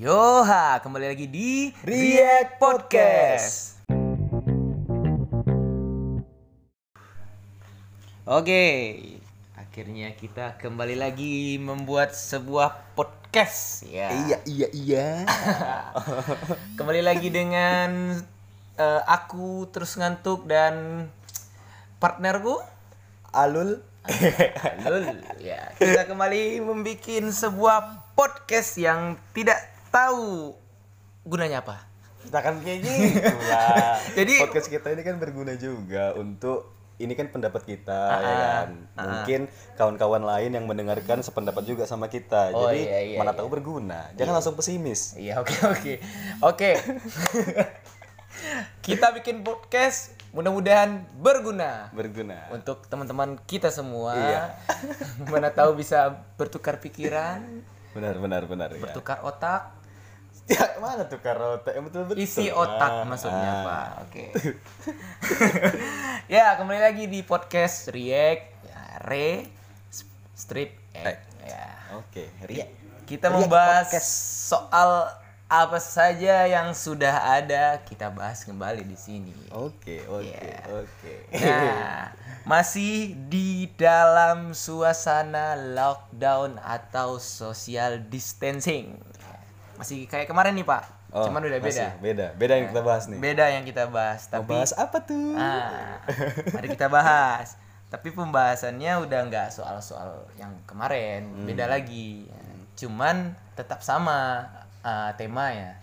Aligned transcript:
Yoha, 0.00 0.80
kembali 0.80 1.12
lagi 1.12 1.28
di 1.28 1.76
React 1.84 2.56
Podcast. 2.56 3.84
Oke, 8.24 8.64
akhirnya 9.52 10.16
kita 10.16 10.56
kembali 10.56 10.96
lagi 10.96 11.60
membuat 11.60 12.16
sebuah 12.16 12.96
podcast 12.96 13.84
ya. 13.92 14.08
Iya 14.08 14.38
iya 14.48 14.68
iya. 14.72 15.08
Kembali 16.80 17.04
lagi 17.04 17.28
dengan 17.28 18.24
eh, 18.80 19.02
aku 19.04 19.68
terus 19.68 20.00
ngantuk 20.00 20.48
dan 20.48 21.12
partnerku 22.00 22.56
Alul. 23.36 23.84
Lul. 24.88 25.04
Ya, 25.44 25.76
kita 25.76 26.08
kembali 26.08 26.64
membuat 26.64 27.28
sebuah 27.36 28.08
podcast 28.16 28.80
yang 28.80 29.20
tidak 29.36 29.69
tahu 29.90 30.54
gunanya 31.22 31.60
apa. 31.60 31.86
Jangan 32.22 32.60
kayak 32.60 32.78
gitu 32.80 33.20
lah. 33.46 33.96
Jadi- 34.18 34.38
podcast 34.40 34.68
kita 34.68 34.88
ini 34.90 35.02
kan 35.02 35.16
berguna 35.16 35.54
juga 35.54 36.12
untuk 36.14 36.70
ini 36.96 37.16
kan 37.16 37.26
pendapat 37.26 37.64
kita 37.64 37.96
ya 38.12 38.20
Ah, 38.20 38.36
kan. 38.60 38.68
Mungkin 39.00 39.40
kawan-kawan 39.74 40.20
lain 40.20 40.52
yang 40.52 40.68
mendengarkan 40.68 41.24
sependapat 41.24 41.64
juga 41.64 41.84
sama 41.84 42.06
kita. 42.06 42.52
Oh, 42.52 42.68
Jadi 42.68 42.84
iya, 42.84 42.98
iya, 43.02 43.16
mana 43.16 43.32
iya. 43.32 43.38
tahu 43.40 43.48
berguna. 43.48 44.12
Jangan 44.14 44.36
langsung 44.36 44.52
pesimis. 44.52 45.16
Iya, 45.16 45.40
oke 45.40 45.54
oke. 45.66 45.94
Oke. 46.44 46.70
kita 48.80 49.12
bikin 49.12 49.40
podcast 49.40 50.12
mudah-mudahan 50.30 51.02
berguna 51.16 51.90
Berguna. 51.90 52.52
untuk 52.52 52.84
teman-teman 52.84 53.40
kita 53.44 53.72
semua. 53.72 54.14
Iya. 54.14 54.42
Mana 55.32 55.50
tahu 55.50 55.74
bisa 55.74 56.20
bertukar 56.36 56.78
pikiran, 56.78 57.64
Benar 57.90 58.14
benar 58.16 58.44
benar 58.44 58.70
ya. 58.70 58.78
bertukar 58.78 59.24
otak, 59.24 59.72
Ya, 60.50 60.66
mana 60.82 61.06
tuh 61.06 61.22
karota 61.22 61.70
yang 61.70 61.86
betul 61.86 62.10
betul. 62.10 62.18
isi 62.18 62.50
otak 62.50 62.90
Ah, 62.90 63.06
maksudnya 63.06 63.50
ah. 63.54 63.62
Pak. 63.62 63.88
Oke. 64.02 64.24
ya, 66.34 66.58
kembali 66.58 66.80
lagi 66.82 67.06
di 67.06 67.22
podcast 67.22 67.86
React 67.88 68.44
ya, 68.66 68.82
Re 69.06 69.46
Strip 70.34 70.74
X. 70.90 71.18
Ya. 71.46 71.66
Oke, 71.94 72.34
Ria. 72.42 72.66
Kita 73.06 73.28
React 73.28 73.36
membahas 73.38 73.86
Podcast. 73.88 74.10
soal 74.50 74.90
apa 75.46 75.78
saja 75.78 76.46
yang 76.46 76.70
sudah 76.72 77.10
ada, 77.38 77.82
kita 77.82 78.06
bahas 78.08 78.42
kembali 78.42 78.86
di 78.86 78.94
sini. 78.94 79.34
Oke, 79.50 80.02
oke, 80.06 80.30
Iya. 80.30 80.62
oke. 80.72 81.14
Nah, 81.34 82.14
masih 82.50 83.18
di 83.26 83.66
dalam 83.74 84.50
suasana 84.50 85.54
lockdown 85.54 86.58
atau 86.58 87.18
social 87.18 87.98
distancing. 88.06 88.94
Masih 89.80 90.04
kayak 90.04 90.28
kemarin 90.28 90.52
nih, 90.52 90.62
Pak. 90.62 90.84
Oh, 91.10 91.24
Cuman 91.24 91.42
udah 91.42 91.58
masih 91.58 91.82
beda. 91.82 91.88
Beda, 91.98 92.26
beda 92.36 92.52
yang 92.54 92.66
kita 92.68 92.82
bahas 92.82 93.04
nih. 93.06 93.18
Beda 93.18 93.44
yang 93.48 93.64
kita 93.64 93.84
bahas, 93.88 94.20
Mau 94.22 94.32
tapi 94.36 94.52
bahas 94.54 94.72
apa 94.72 94.98
tuh? 95.00 95.32
ah, 95.34 95.98
mari 96.52 96.68
kita 96.70 96.86
bahas. 96.86 97.58
Tapi 97.88 98.08
pembahasannya 98.10 98.92
udah 99.02 99.20
nggak 99.26 99.48
soal-soal 99.50 100.30
yang 100.36 100.54
kemarin, 100.62 101.26
beda 101.42 101.64
Hmm. 101.64 101.72
lagi. 101.72 102.30
Cuman 102.76 103.16
tetap 103.52 103.80
sama 103.80 104.46
ah, 104.80 105.10
temanya. 105.12 105.76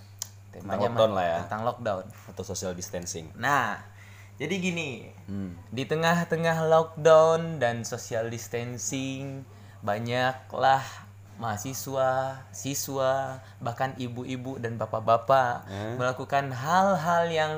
Temanya 0.49 0.87
lockdown 0.87 1.11
mah 1.11 1.17
lah 1.19 1.25
ya. 1.27 1.37
Tentang 1.43 1.61
lockdown. 1.65 2.03
Atau 2.31 2.43
social 2.43 2.71
distancing. 2.71 3.27
Nah, 3.35 3.77
jadi 4.37 4.55
gini, 4.55 5.11
Hmm. 5.25 5.53
di 5.67 5.83
tengah-tengah 5.83 6.63
lockdown 6.63 7.59
dan 7.59 7.83
social 7.83 8.31
distancing, 8.31 9.43
banyaklah 9.81 10.81
mahasiswa, 11.37 12.37
siswa, 12.51 13.37
bahkan 13.57 13.93
ibu-ibu 13.95 14.57
dan 14.57 14.75
bapak-bapak 14.75 15.65
Hmm. 15.65 15.95
melakukan 15.97 16.49
hal-hal 16.51 17.23
yang 17.29 17.53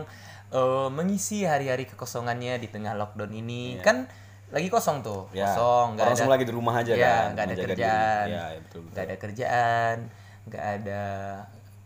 eh, 0.50 0.90
mengisi 0.90 1.46
hari-hari 1.46 1.86
kekosongannya 1.86 2.58
di 2.58 2.68
tengah 2.68 2.98
lockdown 2.98 3.30
ini. 3.32 3.78
Kan 3.80 4.10
lagi 4.50 4.66
kosong 4.66 5.06
tuh, 5.06 5.30
Ya, 5.30 5.46
kosong, 5.54 5.94
nggak 5.94 6.06
orang 6.10 6.16
ada 6.18 6.22
semua 6.26 6.34
lagi 6.34 6.46
di 6.50 6.54
rumah 6.58 6.74
aja 6.74 6.94
ya, 6.98 7.06
kan, 7.06 7.26
nggak 7.38 7.46
ada 7.46 7.56
kerjaan. 7.70 8.26
Ya, 8.26 8.44
ya, 8.50 8.60
betul, 8.66 8.80
betul. 8.82 8.90
nggak 8.90 9.04
ada 9.06 9.16
kerjaan, 9.22 9.96
nggak 10.50 10.64
ada 10.82 11.04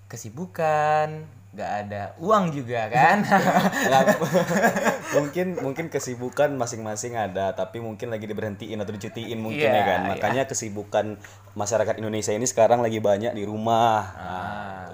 kesibukan, 0.08 1.08
nggak 1.54 1.72
ada 1.86 2.02
uang 2.18 2.50
juga 2.50 2.90
kan. 2.90 3.22
Mungkin 5.16 5.62
mungkin 5.62 5.86
kesibukan 5.94 6.50
masing-masing 6.58 7.14
ada, 7.14 7.54
tapi 7.54 7.78
mungkin 7.78 8.10
lagi 8.10 8.26
diberhentiin 8.26 8.82
atau 8.82 8.90
dicutiin 8.90 9.38
mungkin 9.38 9.70
Iya, 9.70 9.78
ya 9.78 9.84
kan. 9.86 10.00
iya. 10.02 10.10
Makanya 10.18 10.44
kesibukan 10.50 11.22
masyarakat 11.54 12.02
Indonesia 12.02 12.34
ini 12.34 12.50
sekarang 12.50 12.82
lagi 12.82 12.98
banyak 12.98 13.38
di 13.38 13.46
rumah. 13.46 14.02
Ah, 14.18 14.86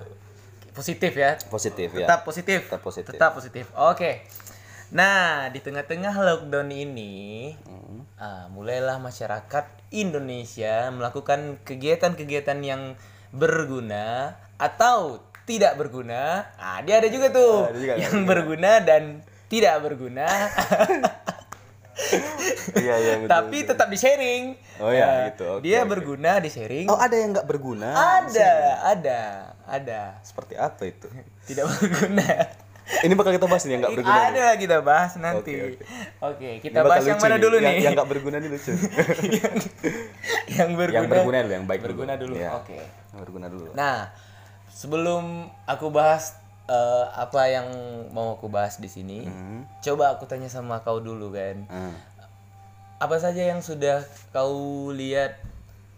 positif 0.75 1.15
ya. 1.15 1.39
Positif 1.47 1.95
ya. 1.95 2.03
Tetap 2.03 2.27
positif. 2.27 2.59
Tetap 2.67 2.83
positif. 2.83 3.11
Tetap 3.15 3.31
positif. 3.31 3.65
Oke. 3.79 4.27
Nah, 4.91 5.47
di 5.53 5.61
tengah-tengah 5.61 6.11
lockdown 6.17 6.73
ini, 6.73 7.53
Hmm. 7.63 8.03
ah, 8.19 8.51
mulailah 8.51 8.99
masyarakat 8.99 9.65
Indonesia 9.95 10.91
melakukan 10.91 11.61
kegiatan-kegiatan 11.63 12.59
yang 12.59 12.99
berguna 13.29 14.35
atau 14.59 15.23
tidak 15.49 15.73
berguna. 15.75 16.45
Ah, 16.55 16.77
dia 16.79 16.95
ada 16.95 17.09
juga 17.09 17.27
tuh 17.29 17.65
Ada 17.65 17.75
juga, 17.75 17.93
ada 17.95 18.03
yang 18.03 18.21
berguna 18.23 18.71
dan 18.79 19.03
tidak 19.47 19.75
berguna. 19.81 20.29
Iya, 22.71 22.95
iya 22.95 23.13
betul. 23.17 23.27
tapi 23.27 23.57
tetap 23.61 23.87
di 23.87 23.99
sharing. 23.99 24.55
Oh 24.79 24.87
ya, 24.87 25.03
Ah, 25.03 25.15
gitu. 25.27 25.45
Oke, 25.51 25.67
dia 25.67 25.83
oke. 25.83 25.91
berguna 25.91 26.39
di 26.39 26.47
sharing. 26.47 26.87
Oh, 26.87 26.95
ada 26.95 27.11
yang 27.11 27.35
nggak 27.35 27.43
berguna? 27.43 27.91
ada, 27.91 28.51
ada, 28.87 29.19
ada. 29.67 30.15
Seperti 30.23 30.55
apa 30.55 30.79
itu? 30.87 31.11
Tidak 31.49 31.59
berguna. 31.59 32.23
Ini 32.89 33.13
bakal 33.13 33.35
kita 33.35 33.45
bahas 33.45 33.61
nih 33.61 33.75
yang 33.75 33.81
nggak 33.83 33.95
berguna. 33.99 34.15
nih. 34.15 34.25
Ada 34.31 34.45
kita 34.55 34.77
bahas 34.79 35.11
nanti. 35.17 35.53
Oke, 35.53 35.67
Oke, 35.67 35.75
oke. 36.23 36.49
kita 36.63 36.71
Ini 36.73 36.81
bakal 36.81 36.89
bahas 36.95 37.05
yang 37.05 37.19
mana 37.19 37.29
nih. 37.29 37.43
dulu 37.43 37.55
Yang- 37.55 37.67
nih? 37.67 37.83
Yang 37.83 37.93
nggak 37.93 38.09
berguna 38.09 38.37
nih 38.39 38.49
lucu. 38.49 38.71
yang 40.57 40.69
berguna. 40.73 40.95
yang 40.95 41.09
berguna 41.11 41.37
dulu, 41.37 41.51
yang 41.51 41.65
baik 41.67 41.81
berguna 41.83 42.13
dulu. 42.15 42.33
Ya. 42.33 42.49
Oke. 42.55 42.79
Yang 43.11 43.19
berguna 43.21 43.47
dulu. 43.47 43.69
Nah, 43.75 43.97
sebelum 44.79 45.51
aku 45.67 45.91
bahas 45.91 46.39
eh, 46.65 47.05
apa 47.17 47.49
yang 47.49 47.67
mau 48.13 48.37
aku 48.37 48.47
bahas 48.47 48.77
di 48.77 48.87
sini, 48.87 49.25
Hmm. 49.25 49.65
coba 49.81 50.13
aku 50.13 50.23
tanya 50.23 50.47
sama 50.47 50.79
kau 50.79 51.01
dulu 51.01 51.33
kan. 51.33 51.65
Ah. 51.67 51.91
Apa 53.01 53.17
saja 53.17 53.41
yang 53.41 53.59
sudah 53.59 54.05
kau 54.29 54.87
lihat 54.93 55.41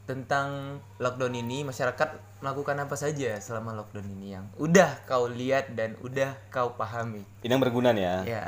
tentang 0.08 0.80
lockdown 0.96 1.36
ini? 1.36 1.62
Masyarakat 1.62 2.10
melakukan 2.40 2.74
apa 2.80 2.96
saja 2.96 3.36
selama 3.38 3.76
lockdown 3.76 4.08
ini 4.16 4.34
yang 4.34 4.48
udah 4.58 5.04
kau 5.04 5.28
lihat 5.28 5.76
dan 5.76 6.00
udah 6.00 6.34
kau 6.50 6.74
pahami? 6.74 7.22
Ini 7.44 7.52
yang 7.52 7.62
berguna 7.62 7.92
nih 7.92 8.06
ya. 8.08 8.18
Ya. 8.26 8.46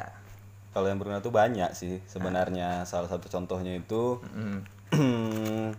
Kalau 0.71 0.87
yang 0.89 0.97
berguna 0.97 1.19
tuh 1.19 1.29
banyak 1.29 1.75
sih 1.75 2.01
sebenarnya. 2.07 2.87
Salah 2.87 3.11
satu 3.11 3.27
contohnya 3.29 3.77
itu 3.77 4.17
Mm. 4.31 4.59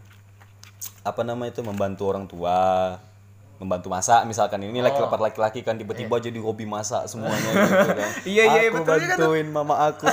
apa 1.09 1.21
nama 1.25 1.48
itu 1.48 1.65
membantu 1.65 2.04
orang 2.04 2.28
tua, 2.28 2.97
membantu 3.54 3.87
masak 3.87 4.26
misalkan 4.26 4.59
ini 4.60 4.82
laki 4.82 4.98
laki-laki 4.98 5.60
kan 5.62 5.78
tiba-tiba 5.78 6.19
jadi 6.19 6.37
hobi 6.37 6.66
masak 6.66 7.06
semuanya 7.06 7.50
gitu 7.54 7.91
kan. 7.94 8.10
Iya, 8.26 8.42
iya, 8.44 8.60
aku 8.69 8.82
betul 8.82 8.97
juga 8.98 9.15
tuh. 9.15 9.31
bantuin 9.31 9.47
mama 9.48 9.75
aku. 9.88 10.06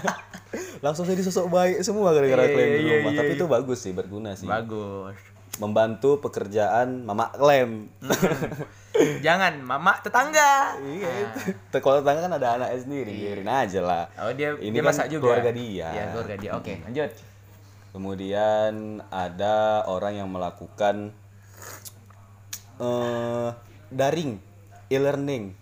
Langsung 0.84 1.04
jadi 1.04 1.20
sosok 1.20 1.48
baik 1.48 1.76
semua 1.80 2.12
gara-gara 2.12 2.44
Iya, 2.44 2.52
klaim 2.52 2.68
di 2.68 2.80
iya, 2.80 2.94
rumah. 3.00 3.10
iya, 3.10 3.20
Tapi 3.20 3.30
iya. 3.30 3.36
itu 3.36 3.44
bagus 3.46 3.78
sih, 3.80 3.92
berguna 3.92 4.30
sih. 4.34 4.44
Bagus. 4.44 5.16
Membantu 5.56 6.18
pekerjaan 6.18 7.04
mama 7.04 7.30
klaim. 7.30 7.88
Jangan, 9.20 9.58
mama 9.60 9.96
tetangga. 9.98 10.74
Iya 10.78 11.10
itu. 11.24 11.38
Kalau 11.74 12.00
tetangga 12.00 12.20
kan 12.22 12.34
ada 12.34 12.48
anaknya 12.58 12.78
sendiri, 12.80 13.12
biarin 13.12 13.48
aja 13.48 13.80
lah. 13.80 14.04
Oh 14.18 14.30
dia 14.30 14.54
Ini 14.54 14.70
dia 14.70 14.82
kan 14.82 14.88
masak 14.88 15.06
juga. 15.08 15.22
keluarga 15.30 15.50
dia. 15.50 15.88
Iya, 15.90 16.04
keluarga 16.10 16.34
dia. 16.36 16.50
Oke, 16.54 16.72
lanjut. 16.80 17.10
Kemudian 17.90 18.72
ada 19.08 19.56
orang 19.86 20.18
yang 20.18 20.28
melakukan 20.28 21.14
eh 22.80 23.48
daring, 23.90 24.38
e-learning. 24.90 25.54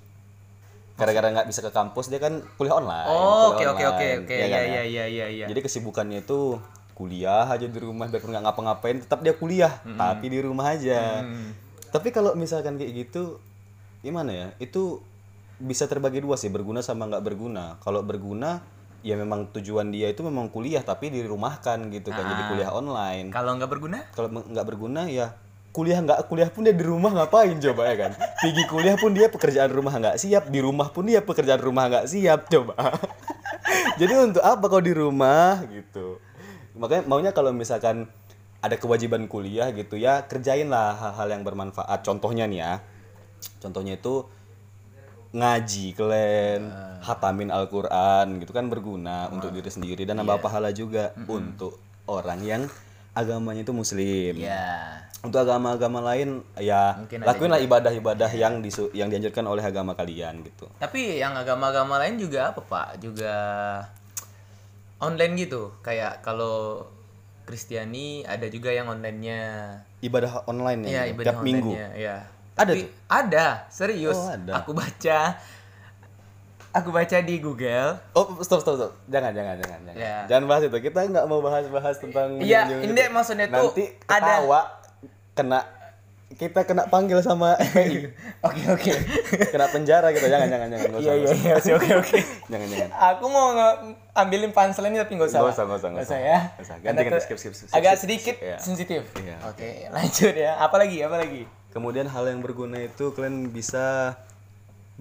Gara-gara 0.97 1.29
nggak 1.33 1.49
bisa 1.49 1.61
ke 1.65 1.73
kampus 1.73 2.13
dia 2.13 2.21
kan 2.21 2.41
kuliah 2.57 2.77
online. 2.77 3.09
Oh, 3.09 3.57
oke 3.57 3.65
oke 3.65 3.85
oke 3.85 4.07
oke. 4.23 4.35
ya 4.37 4.47
Iya 4.47 4.47
kan, 4.49 4.63
iya 4.63 4.73
ya? 4.73 4.83
iya 4.85 5.05
iya 5.09 5.27
iya. 5.29 5.47
Jadi 5.49 5.61
kesibukannya 5.65 6.23
itu 6.23 6.61
kuliah 6.93 7.49
aja 7.49 7.65
di 7.65 7.79
rumah 7.81 8.07
biarpun 8.07 8.31
nggak 8.31 8.45
ngapa-ngapain 8.45 9.01
tetap 9.01 9.25
dia 9.25 9.33
kuliah 9.33 9.81
tapi 9.97 10.29
di 10.29 10.39
rumah 10.39 10.77
aja. 10.77 11.25
Tapi 11.91 12.09
kalau 12.13 12.37
misalkan 12.37 12.77
kayak 12.77 13.09
gitu 13.09 13.41
gimana 14.05 14.31
ya? 14.31 14.49
Itu 14.61 15.01
bisa 15.63 15.87
terbagi 15.87 16.19
dua 16.21 16.35
sih 16.37 16.53
berguna 16.53 16.85
sama 16.85 17.09
nggak 17.09 17.25
berguna. 17.25 17.81
Kalau 17.81 18.05
berguna 18.05 18.63
ya 19.03 19.19
memang 19.19 19.51
tujuan 19.51 19.91
dia 19.91 20.07
itu 20.15 20.23
memang 20.23 20.47
kuliah 20.47 20.79
tapi 20.87 21.11
dirumahkan 21.11 21.91
gitu 21.91 22.15
kan 22.15 22.23
jadi 22.23 22.43
kuliah 22.53 22.71
online. 22.71 23.35
Kalau 23.35 23.59
nggak 23.59 23.71
berguna? 23.73 23.99
Kalau 24.15 24.29
nggak 24.31 24.67
berguna 24.69 25.11
ya 25.11 25.35
kuliah 25.73 25.99
nggak 26.05 26.29
kuliah 26.29 26.53
pun 26.53 26.69
dia 26.69 26.77
di 26.77 26.85
rumah 26.85 27.11
ngapain 27.11 27.57
coba 27.57 27.89
ya 27.89 27.97
kan? 27.97 28.13
Pergi 28.45 28.63
kuliah 28.69 28.97
pun 29.01 29.17
dia 29.17 29.33
pekerjaan 29.33 29.73
rumah 29.73 29.97
nggak 29.97 30.17
siap, 30.21 30.53
di 30.53 30.61
rumah 30.61 30.93
pun 30.93 31.09
dia 31.09 31.25
pekerjaan 31.25 31.59
rumah 31.65 31.89
nggak 31.89 32.07
siap 32.13 32.53
coba. 32.53 32.77
Jadi 34.01 34.13
untuk 34.21 34.45
apa 34.45 34.65
kau 34.69 34.85
di 34.85 34.93
rumah 34.93 35.65
gitu? 35.73 36.21
Makanya 36.77 37.09
maunya 37.09 37.33
kalau 37.33 37.57
misalkan 37.57 38.05
ada 38.63 38.77
kewajiban 38.79 39.27
kuliah 39.27 39.75
gitu 39.75 39.99
ya 39.99 40.23
kerjain 40.29 40.69
lah 40.69 40.93
hal-hal 40.95 41.41
yang 41.41 41.43
bermanfaat. 41.43 42.05
Contohnya 42.05 42.45
nih 42.45 42.61
ya, 42.61 42.73
contohnya 43.65 43.97
itu 43.97 44.29
ngaji 45.33 45.97
kalian 45.97 46.69
hatamin 47.01 47.49
Al-Qur'an 47.49 48.37
gitu 48.37 48.53
kan 48.53 48.69
berguna 48.69 49.33
untuk 49.33 49.49
diri 49.49 49.73
sendiri 49.73 50.05
dan 50.05 50.21
nambah 50.21 50.45
pahala 50.45 50.69
juga 50.77 51.17
untuk 51.25 51.81
orang 52.05 52.41
yang 52.45 52.63
agamanya 53.17 53.65
itu 53.65 53.73
muslim 53.73 54.37
ya 54.37 55.01
untuk 55.23 55.39
agama-agama 55.41 56.03
lain 56.03 56.43
ya 56.57 56.99
Mungkin 56.99 57.23
ada 57.23 57.27
lakuinlah 57.31 57.63
ibadah-ibadah 57.63 58.31
yang 58.33 58.59
disu- 58.59 58.91
yang 58.91 59.07
dianjurkan 59.07 59.47
oleh 59.47 59.63
agama 59.63 59.95
kalian 59.95 60.43
gitu 60.43 60.67
tapi 60.77 61.17
yang 61.17 61.33
agama-agama 61.33 62.03
lain 62.03 62.19
juga 62.19 62.51
apa 62.51 62.61
pak 62.61 62.99
juga 62.99 63.35
online 64.99 65.35
gitu 65.41 65.71
kayak 65.81 66.21
kalau 66.21 66.87
Kristiani 67.43 68.23
ada 68.23 68.47
juga 68.47 68.71
yang 68.71 68.87
onlinenya 68.87 69.43
ibadah 69.99 70.47
online 70.47 70.87
ya, 70.87 70.91
Iya 70.91 71.03
ibadah 71.11 71.33
tiap 71.33 71.43
minggu 71.43 71.71
ya. 71.75 72.17
Ada 72.53 72.71
Tapi 72.71 72.83
ada, 73.09 73.47
serius. 73.67 74.15
Oh, 74.15 74.29
ada. 74.29 74.63
Aku 74.63 74.71
baca 74.71 75.19
aku 76.73 76.89
baca 76.89 77.17
di 77.19 77.37
Google. 77.37 77.99
Oh, 78.13 78.39
stop, 78.41 78.63
stop, 78.63 78.77
stop. 78.77 78.93
Jangan, 79.07 79.35
jangan, 79.35 79.57
jangan, 79.59 79.81
jangan. 79.85 79.99
Ya. 79.99 80.17
Jangan 80.25 80.45
bahas 80.47 80.63
itu. 80.65 80.79
Kita 80.79 81.05
nggak 81.05 81.27
mau 81.27 81.41
bahas-bahas 81.41 81.97
tentang 81.99 82.39
Iya, 82.39 82.81
ini 82.81 82.93
itu. 82.93 83.13
maksudnya 83.13 83.47
tuh 83.49 83.73
Nanti 83.73 83.85
ada- 84.07 84.41
ketawa, 84.41 84.61
kena 85.33 85.61
kita 86.33 86.65
kena 86.65 86.89
panggil 86.89 87.21
sama. 87.21 87.61
Oke, 88.49 88.63
oke. 88.67 88.93
kena 89.53 89.69
penjara 89.69 90.09
gitu. 90.11 90.27
Jangan, 90.27 90.49
jangan, 90.49 90.67
jangan. 90.67 90.89
Nggak 90.89 90.99
usah, 90.99 91.15
Iya, 91.15 91.31
iya, 91.31 91.55
iya, 91.55 91.75
oke, 91.77 91.91
oke. 91.95 92.19
Jangan, 92.51 92.67
jangan. 92.67 92.91
Aku 93.13 93.25
mau 93.29 93.53
nge- 93.53 93.79
ambilin 94.13 94.51
punchline 94.51 94.97
tapi 94.97 95.13
nggak 95.15 95.29
usah. 95.29 95.39
Nggak 95.39 95.53
usah, 95.53 95.65
nggak 95.65 95.79
usah, 95.79 95.89
nggak 95.93 96.07
usah 96.09 96.19
ya. 96.19 96.39
Ganti, 96.81 97.01
ganti, 97.05 97.21
skip, 97.23 97.39
skip, 97.39 97.55
skip, 97.55 97.69
Agak 97.71 97.95
sedikit 97.95 98.35
Iya. 98.35 98.57
sensitif. 98.59 99.07
Iya. 99.15 99.37
Oke, 99.47 99.87
lanjut 99.87 100.35
ya. 100.35 100.57
Apa 100.57 100.81
lagi? 100.81 100.99
Apa 101.01 101.21
lagi? 101.21 101.45
Kemudian 101.71 102.09
hal 102.09 102.25
yang 102.27 102.41
berguna 102.41 102.81
itu 102.81 103.13
kalian 103.13 103.49
bisa 103.49 104.17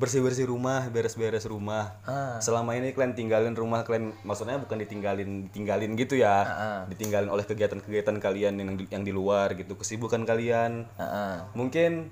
bersih-bersih 0.02 0.50
rumah, 0.50 0.90
beres-beres 0.90 1.46
rumah. 1.46 2.02
Ah. 2.10 2.42
Selama 2.42 2.74
ini 2.74 2.90
kalian 2.90 3.14
tinggalin 3.14 3.54
rumah 3.54 3.86
kalian, 3.86 4.18
maksudnya 4.26 4.58
bukan 4.58 4.82
ditinggalin, 4.82 5.46
ditinggalin 5.54 5.94
gitu 5.94 6.18
ya. 6.18 6.38
Ah, 6.42 6.82
Ditinggalin 6.90 7.30
oleh 7.30 7.46
kegiatan-kegiatan 7.46 8.18
kalian 8.18 8.58
yang 8.58 8.74
di, 8.74 8.90
yang 8.90 9.06
di 9.06 9.14
luar 9.14 9.54
gitu, 9.54 9.78
kesibukan 9.78 10.26
kalian. 10.26 10.90
Heeh. 10.98 11.34
Mungkin 11.54 12.10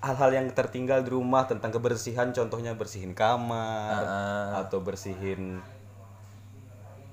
hal-hal 0.00 0.30
yang 0.32 0.46
tertinggal 0.56 1.04
di 1.04 1.12
rumah 1.12 1.44
tentang 1.44 1.70
kebersihan, 1.70 2.32
contohnya 2.32 2.72
bersihin 2.72 3.12
kamar 3.12 4.02
Ah. 4.02 4.64
atau 4.64 4.80
bersihin 4.80 5.60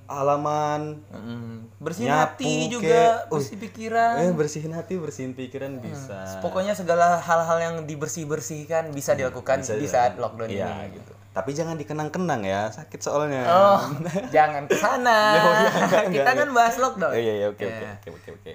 halaman, 0.10 0.98
Mm-mm. 1.08 1.70
Bersihin 1.78 2.10
Nyapu, 2.10 2.42
hati 2.42 2.54
juga, 2.68 3.24
Uh. 3.26 3.38
bersih 3.38 3.56
pikiran. 3.56 4.14
eh 4.20 4.32
bersihin 4.32 4.74
hati, 4.74 4.98
bersihin 4.98 5.32
pikiran 5.32 5.78
bisa. 5.78 6.42
Pokoknya 6.42 6.74
segala 6.74 7.18
hal-hal 7.18 7.58
yang 7.58 7.76
dibersih-bersihkan 7.86 8.90
bisa 8.90 9.14
dilakukan 9.14 9.62
Bisa 9.62 9.78
di 9.78 9.86
saat 9.86 10.18
lockdown 10.18 10.50
Iya, 10.50 10.66
ini 10.84 10.98
gitu. 10.98 11.14
Tapi 11.30 11.54
jangan 11.54 11.78
dikenang-kenang 11.78 12.42
ya, 12.42 12.68
sakit 12.68 13.00
soalnya. 13.00 13.46
Oh, 13.46 13.80
jangan 14.36 14.66
ke 14.66 14.76
sana. 14.76 15.18
Ya, 15.32 15.42
iya, 15.62 15.70
enggak, 15.78 16.04
Kita 16.10 16.22
enggak, 16.26 16.36
kan 16.36 16.50
bahas 16.52 16.76
lockdown. 16.76 17.12
Oh, 17.12 17.16
iya 17.16 17.34
iya 17.38 17.48
oke 17.48 17.62
Ya. 17.62 17.70
oke 17.70 17.86
oke 18.10 18.10
oke 18.12 18.30
oke. 18.36 18.54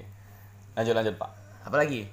Lanjut 0.75 0.93
lanjut 0.93 1.15
Pak. 1.15 1.31
Apa 1.65 1.77
lagi? 1.79 2.11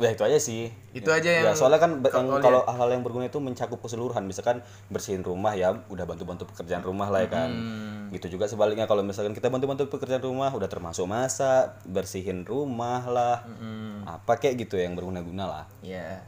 Ya 0.00 0.10
itu 0.16 0.24
aja 0.24 0.38
sih. 0.40 0.72
Itu 0.96 1.12
aja 1.12 1.28
Ya, 1.28 1.52
yang 1.52 1.56
soalnya 1.56 1.76
kan 1.76 2.00
kalau 2.40 2.64
hal-hal 2.64 2.88
yang 2.96 3.04
berguna 3.04 3.28
itu 3.28 3.36
mencakup 3.36 3.78
keseluruhan. 3.84 4.24
Misalkan 4.24 4.64
bersihin 4.88 5.20
rumah 5.20 5.52
ya 5.52 5.76
udah 5.92 6.08
bantu-bantu 6.08 6.48
pekerjaan 6.48 6.80
rumah 6.80 7.12
lah 7.12 7.22
ya 7.22 7.28
kan. 7.28 7.50
Hmm. 7.52 8.08
Gitu 8.10 8.32
juga 8.32 8.48
sebaliknya 8.48 8.88
kalau 8.88 9.04
misalkan 9.04 9.36
kita 9.36 9.52
bantu-bantu 9.52 9.92
pekerjaan 9.92 10.24
rumah 10.24 10.48
udah 10.50 10.66
termasuk 10.66 11.04
masak, 11.04 11.78
bersihin 11.84 12.48
rumah 12.48 13.04
lah. 13.04 13.44
Hmm. 13.44 14.02
Apa 14.08 14.40
kayak 14.40 14.64
gitu 14.64 14.80
yang 14.80 14.96
berguna-guna 14.96 15.44
lah. 15.44 15.64
Ya. 15.84 16.24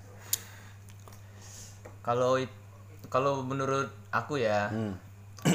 Kalau 2.04 2.38
kalau 3.08 3.44
menurut 3.44 3.88
aku 4.10 4.40
ya, 4.40 4.68
Hmm. 4.72 4.94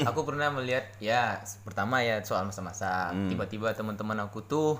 aku 0.04 0.22
pernah 0.26 0.52
melihat 0.52 0.84
ya 1.00 1.40
pertama 1.64 2.02
ya 2.04 2.20
soal 2.24 2.44
masak-masak. 2.44 3.14
Hmm. 3.14 3.28
Tiba-tiba 3.30 3.72
teman-teman 3.72 4.18
aku 4.26 4.44
tuh 4.44 4.76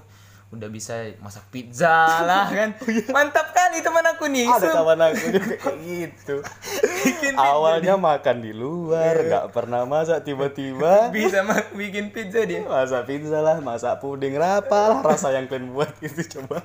udah 0.49 0.65
bisa 0.67 0.95
masak 1.19 1.45
pizza 1.49 1.93
lah 2.25 2.49
kan. 2.57 2.73
Mantap 3.09 3.53
kali 3.53 3.79
teman 3.79 4.01
aku 4.03 4.27
nih. 4.27 4.45
Oh, 4.45 4.57
iya. 4.57 4.59
Ada 4.59 4.69
kawan 4.73 5.01
aku 5.03 5.25
juga 5.31 5.55
kayak 5.63 5.77
gitu. 5.79 6.37
Awalnya 7.35 7.95
makan 7.95 8.37
di 8.39 8.53
luar, 8.53 9.15
Iya. 9.15 9.27
nggak 9.29 9.47
pernah 9.51 9.85
masak 9.85 10.25
tiba-tiba 10.25 11.07
bisa 11.15 11.43
ma- 11.43 11.69
bikin 11.71 12.09
pizza 12.09 12.43
dia. 12.43 12.65
masak 12.65 13.05
pizza 13.05 13.39
lah, 13.39 13.59
masak 13.59 13.99
puding 13.99 14.35
apa 14.35 14.81
lah 14.89 15.01
rasa 15.05 15.31
yang 15.31 15.45
kalian 15.45 15.69
buat 15.71 15.93
gitu 15.99 16.41
coba. 16.41 16.65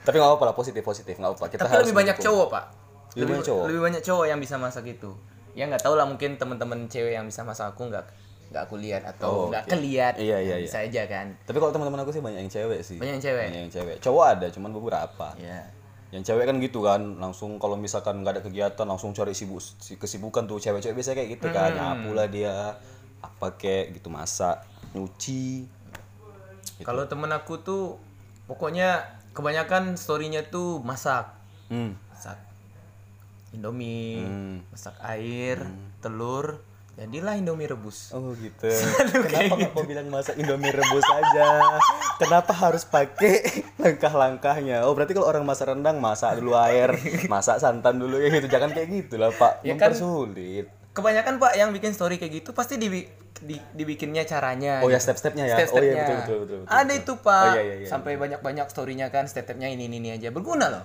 Tapi 0.00 0.14
nggak 0.14 0.30
apa-apa 0.30 0.44
lah 0.46 0.54
positif 0.54 0.80
positif 0.80 1.14
nggak 1.14 1.32
apa. 1.32 1.44
Kita 1.48 1.62
Tapi 1.62 1.72
harus 1.74 1.84
lebih 1.86 1.98
banyak 2.00 2.16
mendukung. 2.16 2.36
cowok 2.36 2.48
pak. 2.50 2.64
Lebih 3.10 3.26
banyak 3.28 3.44
cowok? 3.44 3.64
Lebih 3.66 3.82
banyak 3.82 4.02
cowok 4.02 4.24
yang 4.26 4.38
bisa 4.38 4.54
masak 4.56 4.84
itu. 4.86 5.10
Ya 5.52 5.64
nggak 5.66 5.82
tahu 5.82 5.94
lah 5.94 6.06
mungkin 6.06 6.30
teman-teman 6.34 6.86
cewek 6.86 7.12
yang 7.12 7.26
bisa 7.26 7.42
masak 7.42 7.70
aku 7.70 7.86
nggak 7.86 8.06
nggak 8.50 8.62
aku 8.62 8.76
lihat 8.76 9.02
atau 9.06 9.30
Oh, 9.30 9.48
nggak 9.48 9.64
oke. 9.64 9.70
keliat. 9.72 10.14
Iya, 10.16 10.38
iya, 10.38 10.54
iya. 10.58 10.66
Bisa 10.66 10.78
aja 10.80 11.02
kan. 11.06 11.26
Tapi 11.40 11.56
kalau 11.56 11.70
teman-teman 11.70 12.02
aku 12.02 12.10
sih 12.10 12.18
banyak 12.18 12.40
yang 12.40 12.50
cewek 12.50 12.80
sih. 12.80 12.98
Banyak 12.98 13.14
yang 13.16 13.24
cewek? 13.24 13.46
Banyak 13.46 13.62
yang 13.62 13.72
cewek. 13.72 13.96
Cowok 14.00 14.24
ada, 14.28 14.46
cuman 14.48 14.70
beberapa. 14.72 15.28
Ya. 15.36 15.70
Yang 16.10 16.22
cewek 16.26 16.44
kan 16.44 16.56
gitu 16.58 16.82
kan, 16.82 17.00
langsung 17.16 17.56
kalau 17.56 17.74
misalkan 17.74 18.18
nggak 18.18 18.34
ada 18.34 18.42
kegiatan 18.42 18.82
langsung 18.84 19.10
cari 19.12 19.30
sibuk 19.30 19.62
si- 19.62 19.94
kesibukan 19.94 20.42
tuh 20.44 20.58
cewek-cewek 20.58 20.92
biasa 20.92 21.14
kayak 21.14 21.30
gitu 21.32 21.46
kan, 21.48 21.70
nyapu 21.70 22.10
lah 22.10 22.26
dia, 22.26 22.74
apa 23.20 23.54
kayak 23.54 23.94
gitu 23.94 24.10
masak, 24.10 24.58
nyuci. 24.90 25.70
Gitu. 26.74 26.82
Kalau 26.82 27.06
temen 27.06 27.30
aku 27.30 27.58
tuh 27.58 28.02
pokoknya 28.44 28.98
kebanyakan 29.30 29.94
storynya 29.94 30.42
tuh 30.44 30.80
masak, 30.80 31.30
Hmm. 31.66 31.94
masak 32.10 32.42
Indomie, 33.50 34.18
Hmm. 34.20 34.62
masak 34.68 34.94
air, 35.00 35.62
telur, 35.98 36.62
jadilah 36.96 37.34
Indomie 37.34 37.66
rebus. 37.66 38.10
Oh 38.10 38.34
gitu. 38.34 38.66
Kenapa 39.24 39.54
nggak 39.56 39.72
mau 39.72 39.84
bilang 39.84 40.08
masak 40.08 40.34
Indomie 40.36 40.70
rebus 40.70 41.06
aja? 41.06 41.46
Kenapa 42.16 42.52
harus 42.52 42.82
pakai 42.84 43.40
langkah-langkahnya? 43.76 44.82
Oh 44.82 44.92
berarti 44.92 45.12
kalau 45.12 45.26
orang 45.26 45.42
masak 45.42 45.68
rendang 45.68 45.98
masak 45.98 46.36
dulu 46.36 46.56
air, 46.56 46.90
masak 47.26 47.56
santan 47.56 47.96
dulu 47.96 48.16
ya 48.16 48.30
gitu. 48.30 48.46
Jangan 48.46 48.70
kayak 48.70 48.88
gitu 48.88 49.14
lah 49.16 49.30
Pak. 49.30 49.62
Ya 49.62 49.74
kan- 49.74 49.92
Mempersulit. 49.92 50.66
Kebanyakan 50.90 51.38
pak 51.38 51.54
yang 51.54 51.70
bikin 51.70 51.94
story 51.94 52.18
kayak 52.18 52.42
gitu 52.42 52.50
pasti 52.50 52.74
dibi- 52.74 53.06
di- 53.38 53.62
dibikinnya 53.72 54.24
caranya. 54.24 54.82
Oh 54.82 54.90
ya 54.90 54.98
gitu. 54.98 55.06
step-stepnya 55.06 55.46
ya. 55.46 55.54
Oh 55.54 55.58
Step-stepnya. 55.62 55.86
iya 55.86 56.02
betul 56.02 56.16
betul 56.18 56.38
betul. 56.40 56.58
betul, 56.58 56.74
Ada 56.74 56.82
betul. 56.84 56.98
itu 56.98 57.12
pak, 57.16 57.38
Oh, 57.40 57.46
iya, 57.48 57.62
iya, 57.62 57.74
iya. 57.76 57.86
sampai 57.86 58.12
banyak-banyak 58.16 58.66
storynya 58.66 59.06
kan 59.08 59.24
step-stepnya 59.24 59.70
ini 59.70 59.86
ini, 59.86 59.96
ini 59.96 60.10
aja 60.10 60.28
berguna 60.28 60.66
loh. 60.68 60.84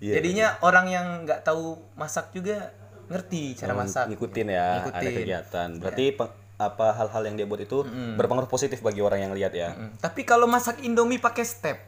Iya, 0.00 0.16
Jadinya 0.18 0.46
orang 0.60 0.86
yang 0.88 1.06
nggak 1.22 1.44
tahu 1.44 1.76
masak 1.94 2.32
juga 2.32 2.72
ngerti 3.06 3.42
cara 3.54 3.72
masak. 3.72 4.04
ngikutin 4.08 4.46
ya 4.48 4.68
Ngikutin. 4.78 4.98
ada 4.98 5.10
kegiatan. 5.10 5.68
Berarti 5.76 6.04
peng- 6.12 6.34
apa 6.54 6.86
hal-hal 6.92 7.22
yang 7.24 7.34
dia 7.34 7.44
buat 7.44 7.58
itu 7.58 7.82
berpengaruh 8.14 8.46
positif 8.46 8.78
bagi 8.78 8.98
orang 8.98 9.20
yang 9.20 9.32
lihat 9.32 9.52
ya? 9.52 9.72
Mm, 9.72 9.98
Tapi 9.98 10.22
kalau 10.22 10.46
masak 10.46 10.78
Indomie 10.80 11.18
pakai 11.18 11.42
step, 11.42 11.78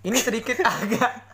ini 0.00 0.14
sedikit 0.16 0.62
agak 0.68 1.26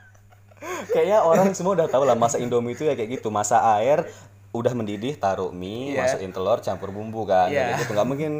kayaknya 0.87 1.21
orang 1.21 1.53
semua 1.53 1.75
udah 1.75 1.87
tahu 1.87 2.03
lah 2.03 2.15
masak 2.15 2.41
indomie 2.41 2.73
itu 2.73 2.83
ya 2.83 2.95
kayak 2.95 3.11
gitu. 3.15 3.29
Masak 3.29 3.61
air 3.77 4.09
udah 4.51 4.73
mendidih 4.73 5.15
taruh 5.15 5.51
mie 5.51 5.93
Iya. 5.93 6.09
masukin 6.09 6.31
telur 6.31 6.59
campur 6.59 6.89
bumbu 6.89 7.25
kan. 7.25 7.49
Iya. 7.49 7.77
kayak 7.77 7.81
gitu. 7.81 7.93
Nggak 7.93 8.09
mungkin. 8.09 8.33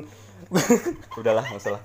Udahlah 1.21 1.45
masalah 1.47 1.81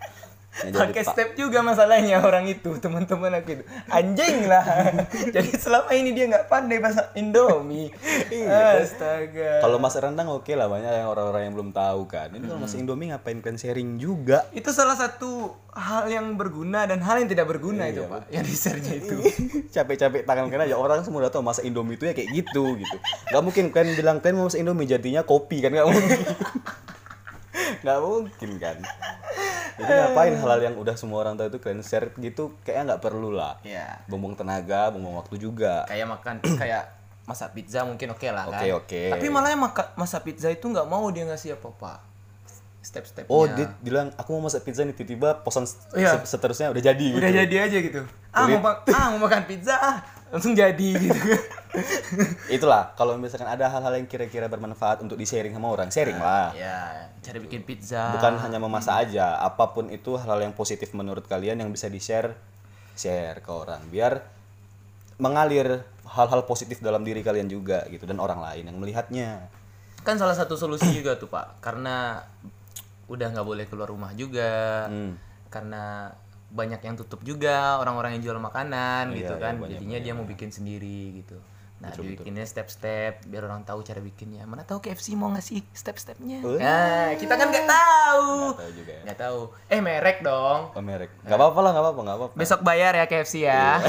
pakai 0.50 1.04
Pak. 1.06 1.14
step 1.14 1.30
juga 1.40 1.64
masalahnya 1.64 2.20
orang 2.20 2.50
itu 2.50 2.76
teman-teman 2.82 3.40
aku 3.40 3.60
itu. 3.60 3.64
Anjing 3.88 4.50
lah. 4.50 4.66
Jadi 5.36 5.50
selama 5.56 5.90
ini 5.96 6.12
dia 6.12 6.26
nggak 6.28 6.52
pandai 6.52 6.82
masak 6.82 7.16
Indomie. 7.16 7.94
Astaga. 8.80 9.64
kalau 9.64 9.78
masak 9.80 10.04
rendang 10.04 10.28
oke 10.30 10.52
lah 10.54 10.68
banyak 10.68 10.92
yang 10.92 11.10
orang-orang 11.10 11.42
yang 11.48 11.54
belum 11.56 11.70
tahu 11.72 12.10
kan. 12.10 12.34
Ini 12.34 12.46
kalau 12.46 12.62
masak 12.62 12.78
indomie 12.82 13.12
ngapain 13.14 13.40
kalian 13.40 13.60
sharing 13.60 13.90
juga? 14.02 14.48
Itu 14.52 14.74
salah 14.76 14.98
satu 14.98 15.56
hal 15.74 16.10
yang 16.12 16.36
berguna 16.36 16.90
dan 16.90 17.00
hal 17.00 17.22
yang 17.22 17.30
tidak 17.30 17.48
berguna 17.48 17.88
itu 17.88 18.04
pak. 18.10 18.28
yang 18.34 18.44
di 18.44 18.56
share-nya 18.56 18.94
itu. 19.00 19.16
Capek-capek 19.76 20.26
tangan 20.26 20.50
kalian 20.50 20.68
aja. 20.72 20.76
Orang 20.76 21.06
semua 21.06 21.24
udah 21.24 21.32
tahu 21.32 21.46
masak 21.46 21.64
indomie 21.64 21.96
itu 21.96 22.10
ya 22.10 22.14
kayak 22.14 22.30
gitu 22.34 22.76
gitu. 22.76 22.98
Nggak 23.32 23.44
mungkin 23.44 23.64
kalian 23.72 23.96
bilang 23.96 24.18
kalian 24.20 24.36
mau 24.42 24.48
masak 24.50 24.62
indomie? 24.62 24.90
Jadinya 24.90 25.22
kopi 25.24 25.62
kan 25.64 25.72
nggak 25.72 25.88
mungkin 25.88 26.20
nggak 27.80 27.98
mungkin 28.00 28.50
kan. 28.58 28.78
Jadi 29.76 29.92
ngapain 29.92 30.34
hal-hal 30.34 30.62
yang 30.62 30.76
udah 30.76 30.96
semua 30.96 31.22
orang 31.22 31.34
tahu 31.34 31.48
itu 31.48 31.60
kalian 31.60 31.80
share 31.80 32.12
gitu 32.14 32.52
kayaknya 32.62 32.94
nggak 32.94 33.02
perlu 33.02 33.30
lah. 33.30 33.56
Ya 33.62 34.04
bumbung 34.06 34.34
tenaga 34.34 34.90
bumbung 34.90 35.16
waktu 35.16 35.36
juga. 35.38 35.84
Kayak 35.86 36.08
makan 36.10 36.36
kayak 36.62 36.84
masak 37.24 37.54
pizza 37.54 37.84
mungkin 37.84 38.10
oke 38.10 38.26
lah 38.26 38.46
kan. 38.48 38.60
Oke, 38.60 38.68
oke. 38.76 39.02
tapi 39.12 39.28
malah 39.30 39.50
yang 39.50 39.62
maka- 39.62 39.94
masak 39.94 40.24
pizza 40.24 40.48
itu 40.48 40.66
nggak 40.66 40.84
mau 40.84 41.06
dia 41.08 41.24
ngasih 41.24 41.56
apa 41.56 41.68
apa 41.70 41.94
step-stepnya. 42.80 43.30
Oh 43.30 43.46
dia 43.46 43.70
bilang 43.80 44.10
aku 44.16 44.34
mau 44.34 44.48
masak 44.48 44.64
pizza 44.64 44.82
nih 44.82 44.92
tiba-tiba 44.92 45.40
posan 45.40 45.64
se- 45.64 45.78
Iya. 45.94 46.20
seterusnya 46.22 46.72
udah 46.72 46.82
jadi 46.82 47.06
gitu. 47.06 47.20
udah 47.20 47.32
jadi 47.36 47.56
aja 47.62 47.78
gitu. 47.78 48.02
Ah 48.30 48.48
mau, 48.48 48.60
ma- 48.60 48.82
ah 48.84 49.06
mau 49.14 49.20
makan 49.22 49.46
pizza? 49.46 49.76
Ah 49.76 50.00
langsung 50.30 50.54
jadi 50.54 50.90
gitu 50.96 51.14
itulah 52.56 52.98
kalau 52.98 53.14
misalkan 53.22 53.46
ada 53.46 53.70
hal-hal 53.70 53.94
yang 54.02 54.10
kira-kira 54.10 54.50
bermanfaat 54.50 55.06
untuk 55.06 55.22
di 55.22 55.26
sharing 55.30 55.54
sama 55.54 55.70
orang 55.70 55.90
sharing 55.94 56.18
lah. 56.18 56.50
ya 56.58 57.10
cara 57.22 57.38
bikin 57.38 57.62
pizza. 57.62 58.16
Bukan 58.18 58.42
hanya 58.42 58.58
memasak 58.58 59.10
aja 59.10 59.38
apa 59.38 59.70
pun 59.76 59.92
itu 59.94 60.18
hal-hal 60.18 60.50
yang 60.50 60.56
positif 60.56 60.92
menurut 60.98 61.30
kalian 61.30 61.62
yang 61.62 61.70
bisa 61.70 61.86
di 61.92 62.02
share 62.02 62.34
ke 63.40 63.52
orang. 63.52 63.86
Biar 63.94 64.24
mengalir 65.20 65.84
hal-hal 66.10 66.42
positif 66.50 66.82
dalam 66.82 67.06
diri 67.06 67.22
kalian 67.22 67.46
juga 67.52 67.86
gitu 67.92 68.10
dan 68.10 68.18
orang 68.18 68.42
lain 68.42 68.66
yang 68.72 68.78
melihatnya. 68.82 69.30
Kan 70.02 70.18
salah 70.18 70.34
satu 70.34 70.58
solusi 70.58 70.90
juga 70.96 71.20
tuh 71.22 71.30
pak. 71.30 71.62
Karena 71.62 72.24
udah 73.10 73.28
nggak 73.30 73.48
boleh 73.48 73.66
keluar 73.70 73.90
rumah 73.90 74.12
juga. 74.18 74.86
Hmm. 74.90 75.16
karena 75.50 76.14
banyak 76.50 76.78
yang 76.82 76.94
tutup 76.94 77.26
juga 77.26 77.82
orang-orang 77.82 78.18
yang 78.18 78.30
jual 78.30 78.38
makanan 78.38 79.18
gitu 79.18 79.34
iya, 79.34 79.42
kan. 79.42 79.58
banyak, 79.58 79.82
jadinya 79.82 79.98
dia 79.98 80.14
mau 80.14 80.26
bikin 80.26 80.54
sendiri 80.54 81.22
gitu 81.26 81.38
nah 81.80 81.96
dibikinnya 81.96 82.44
step-step 82.44 83.24
biar 83.32 83.48
orang 83.48 83.64
tahu 83.64 83.80
cara 83.88 84.04
bikinnya. 84.04 84.44
Mana 84.44 84.68
tahu 84.68 84.84
KFC 84.84 85.16
mau 85.16 85.32
ngasih 85.32 85.64
step-stepnya. 85.72 86.44
Oh. 86.44 86.60
nah 86.60 87.16
kita 87.16 87.40
kan 87.40 87.48
nggak 87.48 87.68
tahu. 87.68 88.30
Nggak 88.52 88.60
tahu 88.60 88.72
juga. 88.76 88.92
Ya. 88.92 89.02
nggak 89.08 89.20
tahu. 89.20 89.40
Eh 89.72 89.80
merek 89.80 90.18
dong. 90.20 90.60
Oh 90.76 90.84
merek. 90.84 91.10
Nggak 91.24 91.40
apa-apa 91.40 91.60
lah 91.64 91.72
nggak 91.72 91.86
apa-apa 91.88 92.02
nggak 92.04 92.18
apa-apa. 92.20 92.36
Besok 92.36 92.60
bayar 92.68 92.92
ya 93.00 93.06
KFC 93.08 93.48
ya. 93.48 93.80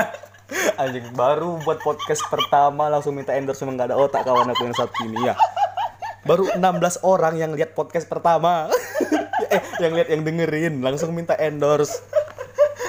Anjing 0.80 1.10
baru 1.18 1.58
buat 1.66 1.82
podcast 1.82 2.22
pertama 2.30 2.86
langsung 2.86 3.18
minta 3.18 3.34
endorse 3.34 3.66
memang 3.66 3.82
nggak 3.82 3.88
ada 3.90 3.98
otak 3.98 4.22
kawan 4.22 4.46
aku 4.54 4.62
yang 4.62 4.76
satu 4.78 4.94
ini 5.02 5.18
ya. 5.26 5.34
Baru 6.22 6.46
16 6.54 7.02
orang 7.02 7.34
yang 7.34 7.50
lihat 7.58 7.74
podcast 7.74 8.06
pertama. 8.06 8.70
Eh 9.46 9.62
yang 9.78 9.94
lihat 9.94 10.10
yang 10.10 10.26
dengerin 10.26 10.82
langsung 10.82 11.14
minta 11.14 11.38
endorse. 11.38 12.02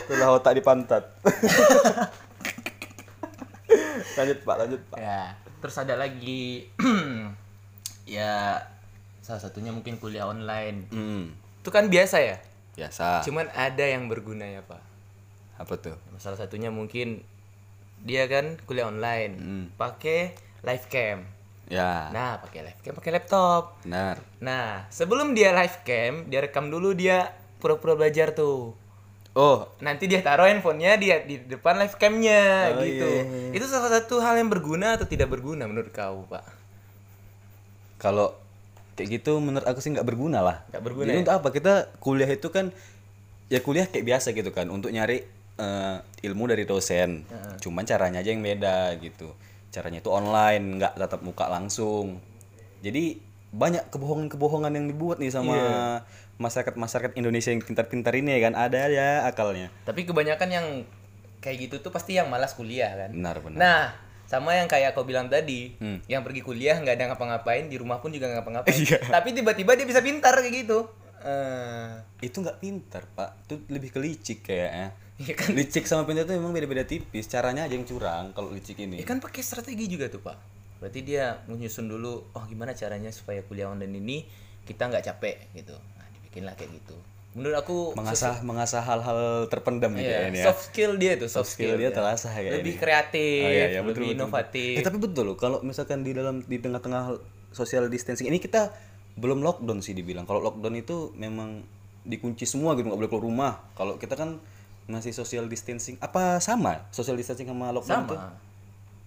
Itulah 0.07 0.39
otak 0.39 0.55
di 0.55 0.63
pantat 0.63 1.03
lanjut 4.17 4.39
pak 4.43 4.55
lanjut 4.57 4.81
pak. 4.89 4.99
Ya 4.99 5.21
terus 5.61 5.75
ada 5.77 5.95
lagi. 5.97 6.67
Ya 8.07 8.63
salah 9.19 9.43
satunya 9.43 9.75
mungkin 9.75 9.99
kuliah 9.99 10.31
online. 10.31 10.87
Hmm, 10.95 11.35
itu 11.59 11.67
kan 11.67 11.91
biasa 11.91 12.23
ya? 12.23 12.39
Biasa. 12.79 13.19
Cuman 13.27 13.51
ada 13.51 13.83
yang 13.83 14.07
berguna 14.07 14.47
ya 14.47 14.63
pak. 14.63 14.79
Apa 15.59 15.75
tuh? 15.75 15.99
Salah 16.15 16.39
satunya 16.39 16.71
mungkin 16.71 17.27
dia 18.07 18.23
kan 18.31 18.55
kuliah 18.63 18.87
online. 18.87 19.33
Hmm. 19.35 19.65
pakai 19.75 20.39
live 20.63 20.87
cam. 20.87 21.27
Ya. 21.67 22.07
Nah 22.15 22.39
pakai 22.39 22.71
live 22.71 22.79
cam 22.79 22.95
pakai 22.95 23.11
laptop. 23.11 23.75
Benar. 23.83 24.23
Nah 24.39 24.87
sebelum 24.87 25.35
dia 25.35 25.51
live 25.51 25.83
cam 25.83 26.31
dia 26.31 26.39
rekam 26.39 26.71
dulu 26.71 26.95
dia 26.95 27.35
pura-pura 27.59 27.99
belajar 27.99 28.31
tuh 28.31 28.71
oh 29.37 29.69
nanti 29.79 30.09
dia 30.09 30.25
taruh 30.25 30.49
handphonenya 30.49 30.97
dia 30.97 31.21
di 31.21 31.37
depan 31.37 31.77
live 31.77 31.93
camnya 32.01 32.73
Oh, 32.73 32.81
gitu. 32.81 33.05
iya, 33.05 33.21
iya, 33.23 33.53
itu 33.53 33.65
salah 33.69 33.93
satu 33.93 34.17
hal 34.17 34.41
yang 34.41 34.49
berguna 34.49 34.97
atau 34.97 35.05
tidak 35.05 35.29
berguna 35.29 35.69
menurut 35.69 35.93
kau 35.93 36.25
pak? 36.25 36.41
Kalau 37.97 38.33
kayak 38.97 39.21
gitu 39.21 39.37
menurut 39.37 39.65
aku 39.65 39.77
sih 39.81 39.93
nggak 39.93 40.05
berguna 40.05 40.41
lah. 40.41 40.65
Nggak 40.73 40.83
berguna 40.83 41.05
jadi 41.05 41.17
ya? 41.17 41.23
untuk 41.25 41.35
apa? 41.37 41.47
Kita 41.53 41.73
kuliah 42.01 42.29
itu 42.29 42.49
kan 42.49 42.73
ya 43.47 43.61
kuliah 43.61 43.85
kayak 43.85 44.05
biasa 44.05 44.33
gitu 44.33 44.49
kan 44.49 44.67
untuk 44.73 44.89
nyari 44.89 45.21
eh, 45.57 45.97
ilmu 46.25 46.43
dari 46.49 46.65
dosen. 46.65 47.25
Cuman 47.61 47.85
caranya 47.85 48.21
aja 48.21 48.33
yang 48.33 48.41
beda 48.41 48.97
gitu. 49.01 49.33
Caranya 49.69 50.01
itu 50.01 50.09
online 50.09 50.81
nggak 50.81 50.93
tatap 50.97 51.21
muka 51.21 51.45
langsung. 51.49 52.17
Jadi 52.81 53.21
banyak 53.47 53.89
kebohongan-kebohongan 53.89 54.73
yang 54.75 54.85
dibuat 54.91 55.17
nih 55.17 55.31
sama 55.33 55.55
masyarakat 55.55 56.03
masyarakat 56.37 57.13
Indonesia 57.13 57.49
yang 57.49 57.61
pintar-pintar 57.61 58.13
ini 58.13 58.37
ya 58.37 58.49
kan 58.49 58.53
ada 58.53 58.85
ya 58.87 59.25
akalnya 59.25 59.73
tapi 59.83 60.05
kebanyakan 60.05 60.49
yang 60.49 60.67
kayak 61.37 61.69
gitu 61.69 61.81
tuh 61.81 61.89
pasti 61.89 62.17
yang 62.17 62.29
malas 62.29 62.53
kuliah 62.53 62.93
kan 62.93 63.09
benar 63.13 63.37
benar 63.41 63.57
Nah, 63.57 63.83
sama 64.27 64.53
yang 64.53 64.67
kayak 64.67 64.91
kau 64.91 65.07
bilang 65.07 65.31
tadi, 65.31 65.71
Hmm. 65.79 66.03
yang 66.05 66.19
pergi 66.19 66.43
kuliah 66.43 66.75
nggak 66.75 66.99
ada 66.99 67.05
ngapa-ngapain, 67.15 67.71
di 67.71 67.79
rumah 67.79 68.03
pun 68.03 68.11
juga 68.11 68.27
nggak 68.27 68.43
ngapa-ngapain. 68.43 68.75
Iya. 68.75 68.99
Tapi 69.07 69.31
tiba-tiba 69.31 69.71
dia 69.71 69.87
bisa 69.87 70.03
pintar 70.03 70.35
kayak 70.35 70.67
gitu. 70.67 70.83
Eh, 71.23 71.91
itu 72.21 72.37
nggak 72.37 72.59
pintar 72.59 73.07
pak 73.09 73.33
itu 73.47 73.57
lebih 73.67 73.89
ke 73.89 73.97
licik 73.97 74.45
kayaknya 74.45 74.93
Iya 75.17 75.33
kan? 75.33 75.49
licik 75.49 75.83
sama 75.83 76.05
pintar 76.05 76.23
itu 76.23 76.37
memang 76.37 76.53
beda-beda 76.53 76.85
tipis 76.85 77.25
caranya 77.25 77.65
aja 77.65 77.73
yang 77.73 77.83
curang 77.83 78.37
kalau 78.37 78.53
licik 78.53 78.77
ini 78.77 79.01
ya 79.01 79.05
kan 79.07 79.17
pakai 79.17 79.41
strategi 79.41 79.89
juga 79.89 80.07
tuh 80.07 80.21
pak. 80.21 80.37
Berarti 80.77 81.01
dia 81.01 81.41
menyusun 81.49 81.89
dulu, 81.89 82.21
oh 82.29 82.43
gimana 82.45 82.75
caranya 82.75 83.09
supaya 83.09 83.41
kuliah 83.41 83.65
online 83.65 83.97
ini 83.97 84.17
kita 84.63 84.85
nggak 84.85 85.03
capek 85.03 85.35
gitu. 85.55 85.73
Dibikinlah 86.37 86.53
kayak 86.53 86.71
gitu. 86.77 86.95
Menurut 87.33 87.55
aku 87.55 87.77
mengasah 87.93 88.41
mengasah 88.41 88.81
hal-hal 88.81 89.45
terpendam 89.45 89.93
gitu 89.93 90.05
iya, 90.05 90.25
ya 90.25 90.33
ya. 90.33 90.45
soft 90.49 90.69
skill 90.69 90.97
dia 90.97 91.17
tuh 91.17 91.29
soft, 91.29 91.49
skill 91.49 91.73
dia 91.75 91.89
ya. 91.89 91.93
terasa 91.93 92.29
kayak 92.29 92.61
lebih 92.61 92.73
ini. 92.73 92.81
kreatif, 92.81 93.41
Oh, 93.41 93.49
iya, 93.49 93.65
iya, 93.67 93.81
betul, 93.81 93.85
lebih 93.85 93.85
betul, 93.85 94.01
betul. 94.01 94.17
inovatif. 94.17 94.73
Eh, 94.73 94.83
tapi 94.83 94.97
betul 94.97 95.23
loh 95.23 95.37
kalau 95.37 95.57
misalkan 95.61 96.01
di 96.01 96.13
dalam 96.13 96.41
di 96.41 96.57
tengah-tengah 96.57 97.13
social 97.51 97.85
distancing 97.87 98.25
ini 98.25 98.37
kita 98.37 98.73
belum 99.13 99.41
lockdown 99.41 99.81
sih 99.81 99.93
dibilang. 99.93 100.25
Kalau 100.25 100.41
lockdown 100.41 100.77
itu 100.77 101.13
memang 101.13 101.61
dikunci 102.03 102.45
semua 102.45 102.73
gitu 102.73 102.89
nggak 102.89 102.97
boleh 102.97 103.09
keluar 103.11 103.25
rumah. 103.25 103.53
Kalau 103.73 103.97
kita 103.97 104.13
kan 104.13 104.41
masih 104.85 105.09
social 105.11 105.45
distancing. 105.45 105.97
Apa 105.99 106.37
sama 106.39 106.89
social 106.89 107.13
distancing 107.13 107.45
sama 107.45 107.69
lockdown 107.69 108.01
itu? 108.03 108.13
sama. 108.13 108.33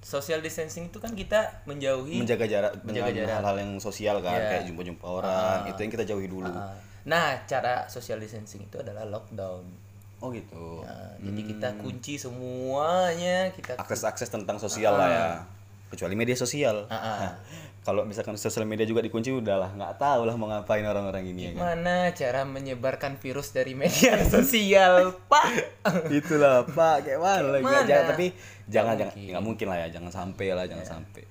Social 0.01 0.41
distancing 0.41 0.87
itu 0.87 0.97
kan 0.97 1.13
kita 1.13 1.61
menjauhi 1.67 2.17
Menjaga 2.17 2.47
jarak 2.47 2.73
Menjaga 2.81 3.11
dengan 3.11 3.21
jarak. 3.21 3.35
hal-hal 3.37 3.57
yang 3.59 3.73
sosial 3.77 4.17
kan 4.21 4.33
Iya. 4.35 4.49
kayak 4.49 4.63
jumpa-jumpa 4.71 5.05
orang. 5.05 5.59
Itu 5.69 5.79
yang 5.79 5.91
kita 5.91 6.05
jauhi 6.07 6.25
dulu. 6.25 6.49
Ah. 6.49 6.73
Nah, 7.09 7.45
cara 7.49 7.89
social 7.89 8.21
distancing 8.21 8.69
itu 8.69 8.77
adalah 8.81 9.09
lockdown. 9.09 9.65
Oh 10.21 10.29
gitu. 10.37 10.85
Nah, 10.85 11.17
Jadi 11.17 11.41
kita 11.49 11.69
kunci 11.81 12.21
semuanya, 12.21 13.49
kita 13.57 13.81
Akses-akses 13.81 14.29
tentang 14.29 14.61
sosial 14.61 14.93
lah 14.93 15.09
ya. 15.09 15.29
Kecuali 15.89 16.15
media 16.15 16.37
sosial. 16.37 16.85
Ah, 16.93 16.97
ah. 16.97 17.33
Kalau 17.81 18.05
misalkan 18.05 18.37
sosial 18.37 18.69
media 18.69 18.85
juga 18.85 19.01
dikunci 19.01 19.33
udahlah 19.33 19.73
nggak 19.73 19.97
tahu 19.97 20.29
lah 20.29 20.37
mau 20.37 20.53
ngapain 20.53 20.85
orang-orang 20.85 21.33
ini 21.33 21.41
ya 21.49 21.51
kan. 21.57 21.81
Gimana 21.81 21.95
cara 22.13 22.41
menyebarkan 22.45 23.17
virus 23.17 23.57
dari 23.57 23.73
media 23.73 24.21
sosial, 24.37 25.17
Pak? 25.33 25.49
Itulah 26.13 26.69
Pak, 26.69 27.09
kayak 27.09 27.21
mana? 27.25 27.57
Mana? 27.65 27.89
Jangan, 27.89 28.05
tapi 28.13 28.27
jangan 28.69 28.95
jangan 29.01 29.09
mungkin. 29.17 29.31
nggak 29.33 29.45
mungkin 29.49 29.67
lah 29.73 29.79
ya, 29.81 29.89
jangan 29.97 30.13
sampai 30.13 30.49
lah, 30.53 30.65
jangan 30.69 30.87
sampai. 31.01 31.25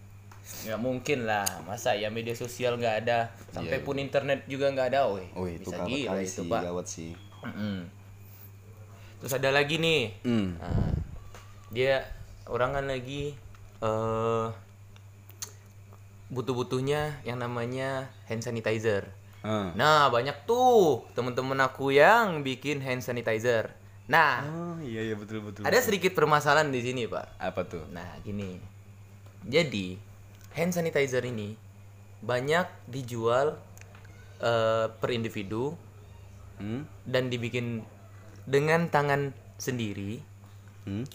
Nggak 0.59 0.79
mungkin 0.79 1.19
lah, 1.23 1.47
masa 1.63 1.95
ya 1.95 2.09
media 2.09 2.33
sosial 2.33 2.75
nggak 2.75 2.95
ada, 3.03 3.31
sampai 3.49 3.79
pun 3.79 3.95
internet 3.95 4.43
juga 4.45 4.67
nggak 4.69 4.87
ada, 4.91 5.07
woi. 5.07 5.25
Oh 5.33 5.45
itu 5.45 5.67
Bisa 5.67 5.83
gila 5.83 6.09
kali 6.13 6.23
itu, 6.23 6.43
sih, 6.43 6.49
Pak. 6.49 6.61
gawat 6.61 6.85
sih. 6.85 7.11
Mm-mm. 7.39 7.77
Terus 9.19 9.33
ada 9.33 9.49
lagi 9.49 9.75
nih, 9.75 10.01
Hmm. 10.21 10.55
Nah, 10.55 10.91
dia 11.69 12.03
orang 12.45 12.73
kan 12.73 12.85
lagi 12.85 13.35
eh 13.79 14.47
butuh-butuhnya 16.29 17.23
yang 17.23 17.39
namanya 17.39 18.11
hand 18.27 18.43
sanitizer. 18.43 19.09
Hmm. 19.39 19.71
Nah, 19.73 20.11
banyak 20.11 20.43
tuh 20.43 21.07
temen-temen 21.15 21.57
aku 21.57 21.89
yang 21.89 22.43
bikin 22.43 22.83
hand 22.83 23.01
sanitizer. 23.01 23.71
Nah, 24.05 24.41
Oh 24.43 24.75
iya 24.81 25.05
iya 25.05 25.15
betul 25.15 25.39
betul. 25.41 25.63
ada 25.63 25.79
sedikit 25.79 26.11
permasalahan 26.11 26.69
di 26.69 26.81
sini, 26.81 27.05
Pak. 27.05 27.39
apa 27.39 27.61
tuh? 27.63 27.85
Nah, 27.89 28.17
gini. 28.19 28.57
Jadi, 29.45 29.95
hand 30.59 30.71
sanitizer 30.71 31.23
ini 31.23 31.55
banyak 32.19 32.67
dijual 32.85 33.55
eh, 34.37 34.87
per 34.91 35.09
individu 35.09 35.73
Hmm? 36.59 36.83
dan 37.07 37.31
dibikin 37.31 37.87
dengan 38.43 38.91
tangan 38.91 39.31
sendiri. 39.55 40.19
Hmm? 40.83 41.07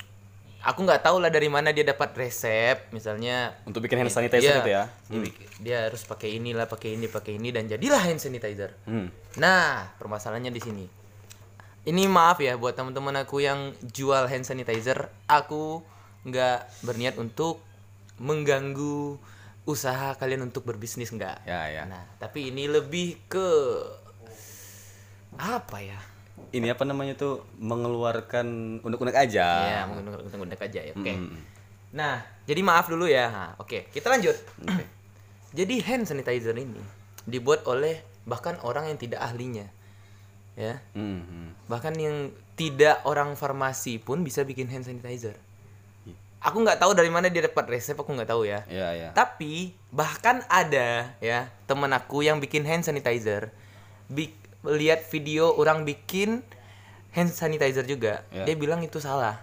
Aku 0.65 0.81
nggak 0.81 1.05
tahu 1.05 1.21
lah 1.21 1.29
dari 1.29 1.53
mana 1.53 1.69
dia 1.69 1.85
dapat 1.85 2.17
resep, 2.17 2.89
misalnya 2.89 3.53
Untuk 3.63 3.85
bikin 3.85 4.01
hand 4.01 4.09
sanitizer 4.09 4.41
Iya, 4.41 4.57
itu 4.57 4.71
ya. 4.73 4.85
Dia, 5.05 5.21
bik- 5.21 5.49
dia 5.61 5.77
harus 5.85 6.01
pakai 6.03 6.41
inilah, 6.41 6.65
pakai 6.65 6.97
ini, 6.97 7.05
pakai 7.05 7.37
ini 7.37 7.53
dan 7.53 7.69
jadilah 7.69 8.01
hand 8.01 8.17
sanitizer. 8.17 8.73
Hmm. 8.89 9.13
Nah, 9.37 9.93
permasalahannya 10.01 10.49
di 10.49 10.63
sini. 10.65 10.87
Ini 11.85 12.09
maaf 12.09 12.41
ya 12.41 12.57
buat 12.57 12.73
teman-teman 12.73 13.13
aku 13.21 13.45
yang 13.45 13.77
jual 13.85 14.25
hand 14.25 14.49
sanitizer, 14.49 15.13
aku 15.29 15.85
nggak 16.25 16.81
berniat 16.81 17.21
untuk 17.21 17.61
mengganggu 18.17 19.21
usaha 19.65 20.13
kalian 20.21 20.45
untuk 20.45 20.69
berbisnis 20.69 21.09
nggak. 21.13 21.49
Ya 21.49 21.69
ya. 21.73 21.83
Nah, 21.89 22.05
tapi 22.21 22.53
ini 22.53 22.69
lebih 22.69 23.17
ke 23.29 23.49
apa 25.41 25.81
ya? 25.81 26.01
Ini 26.55 26.71
apa 26.71 26.85
namanya 26.87 27.19
tuh 27.19 27.43
mengeluarkan 27.59 28.79
unek-unek 28.85 29.17
aja. 29.17 29.49
Ya, 29.65 29.81
mungkin 29.89 30.13
untuk 30.13 30.61
aja 30.61 30.81
ya. 30.85 30.93
Oke. 30.95 31.13
Hmm. 31.17 31.41
Nah, 31.95 32.23
jadi 32.45 32.61
maaf 32.61 32.91
dulu 32.91 33.07
ya. 33.07 33.31
Nah, 33.31 33.51
Oke, 33.59 33.89
kita 33.91 34.11
lanjut. 34.11 34.37
jadi 35.59 35.75
hand 35.87 36.11
sanitizer 36.11 36.55
ini 36.59 36.83
dibuat 37.25 37.65
oleh 37.65 38.05
bahkan 38.29 38.61
orang 38.67 38.93
yang 38.93 38.99
tidak 39.01 39.25
ahlinya. 39.25 39.67
Ya. 40.55 40.83
Hmm, 40.95 41.25
hmm. 41.25 41.49
Bahkan 41.67 41.95
yang 41.99 42.31
tidak 42.55 43.03
orang 43.09 43.35
farmasi 43.35 43.99
pun 43.99 44.23
bisa 44.23 44.47
bikin 44.47 44.71
hand 44.71 44.87
sanitizer. 44.87 45.35
Aku 46.45 46.61
nggak 46.61 46.77
tahu 46.77 46.93
dari 46.93 47.09
mana 47.09 47.33
dia 47.33 47.41
dapat 47.43 47.65
resep, 47.67 47.97
aku 47.97 48.13
nggak 48.13 48.29
tahu 48.29 48.45
ya. 48.45 48.69
Ya 48.69 48.93
ya. 48.93 49.09
Tapi 49.17 49.73
bahkan 49.89 50.45
ada 50.47 51.17
ya 51.19 51.49
temen 51.65 51.89
aku 51.89 52.21
yang 52.21 52.37
bikin 52.37 52.69
hand 52.69 52.85
sanitizer, 52.85 53.49
Bik- 54.07 54.37
lihat 54.63 55.09
video 55.09 55.57
orang 55.57 55.89
bikin 55.89 56.45
hand 57.17 57.33
sanitizer 57.33 57.85
juga, 57.85 58.29
Ya. 58.29 58.45
dia 58.45 58.53
bilang 58.55 58.85
itu 58.85 59.01
salah. 59.01 59.41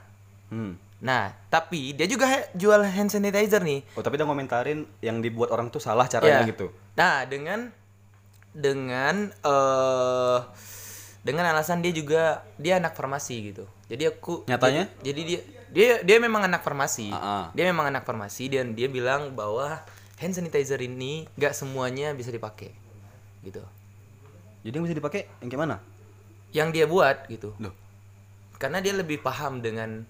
Hmm. 0.54 0.78
Nah, 1.02 1.34
tapi 1.50 1.98
dia 1.98 2.06
juga 2.06 2.30
jual 2.54 2.86
hand 2.86 3.10
sanitizer 3.10 3.66
nih. 3.66 3.82
Oh 3.98 4.06
tapi 4.06 4.22
dia 4.22 4.26
ngomentarin 4.26 4.86
yang 5.02 5.18
dibuat 5.18 5.50
orang 5.50 5.74
tuh 5.74 5.82
salah 5.82 6.06
caranya 6.06 6.46
Ya. 6.46 6.50
gitu. 6.54 6.70
Nah, 6.94 7.26
dengan 7.26 7.74
dengan 8.54 9.34
eh 9.34 10.40
dengan 11.22 11.50
alasan 11.50 11.82
dia 11.82 11.90
juga 11.90 12.46
dia 12.58 12.78
anak 12.78 12.94
farmasi 12.94 13.54
gitu. 13.54 13.66
Jadi 13.90 14.04
aku 14.06 14.46
Nyatanya? 14.46 14.86
Jadi, 15.02 15.02
jadi 15.02 15.22
dia 15.26 15.40
dia 15.72 16.04
dia 16.04 16.18
memang 16.20 16.44
anak 16.44 16.62
farmasi. 16.62 17.10
Ah, 17.16 17.20
ah. 17.20 17.46
Dia 17.56 17.72
memang 17.72 17.88
anak 17.88 18.04
farmasi 18.04 18.52
dan 18.52 18.76
dia 18.76 18.92
bilang 18.92 19.32
bahwa 19.32 19.80
hand 20.20 20.36
sanitizer 20.36 20.78
ini 20.84 21.26
nggak 21.40 21.56
semuanya 21.56 22.12
bisa 22.12 22.30
dipakai. 22.30 22.76
Gitu. 23.42 23.64
Jadi 24.62 24.74
yang 24.76 24.86
bisa 24.86 24.96
dipakai 25.00 25.32
yang 25.40 25.50
kayak 25.50 25.62
mana? 25.64 25.78
Yang 26.52 26.68
dia 26.76 26.86
buat 26.86 27.18
gitu. 27.32 27.56
Loh. 27.58 27.74
Karena 28.60 28.84
dia 28.84 28.94
lebih 28.94 29.24
paham 29.24 29.64
dengan 29.64 30.04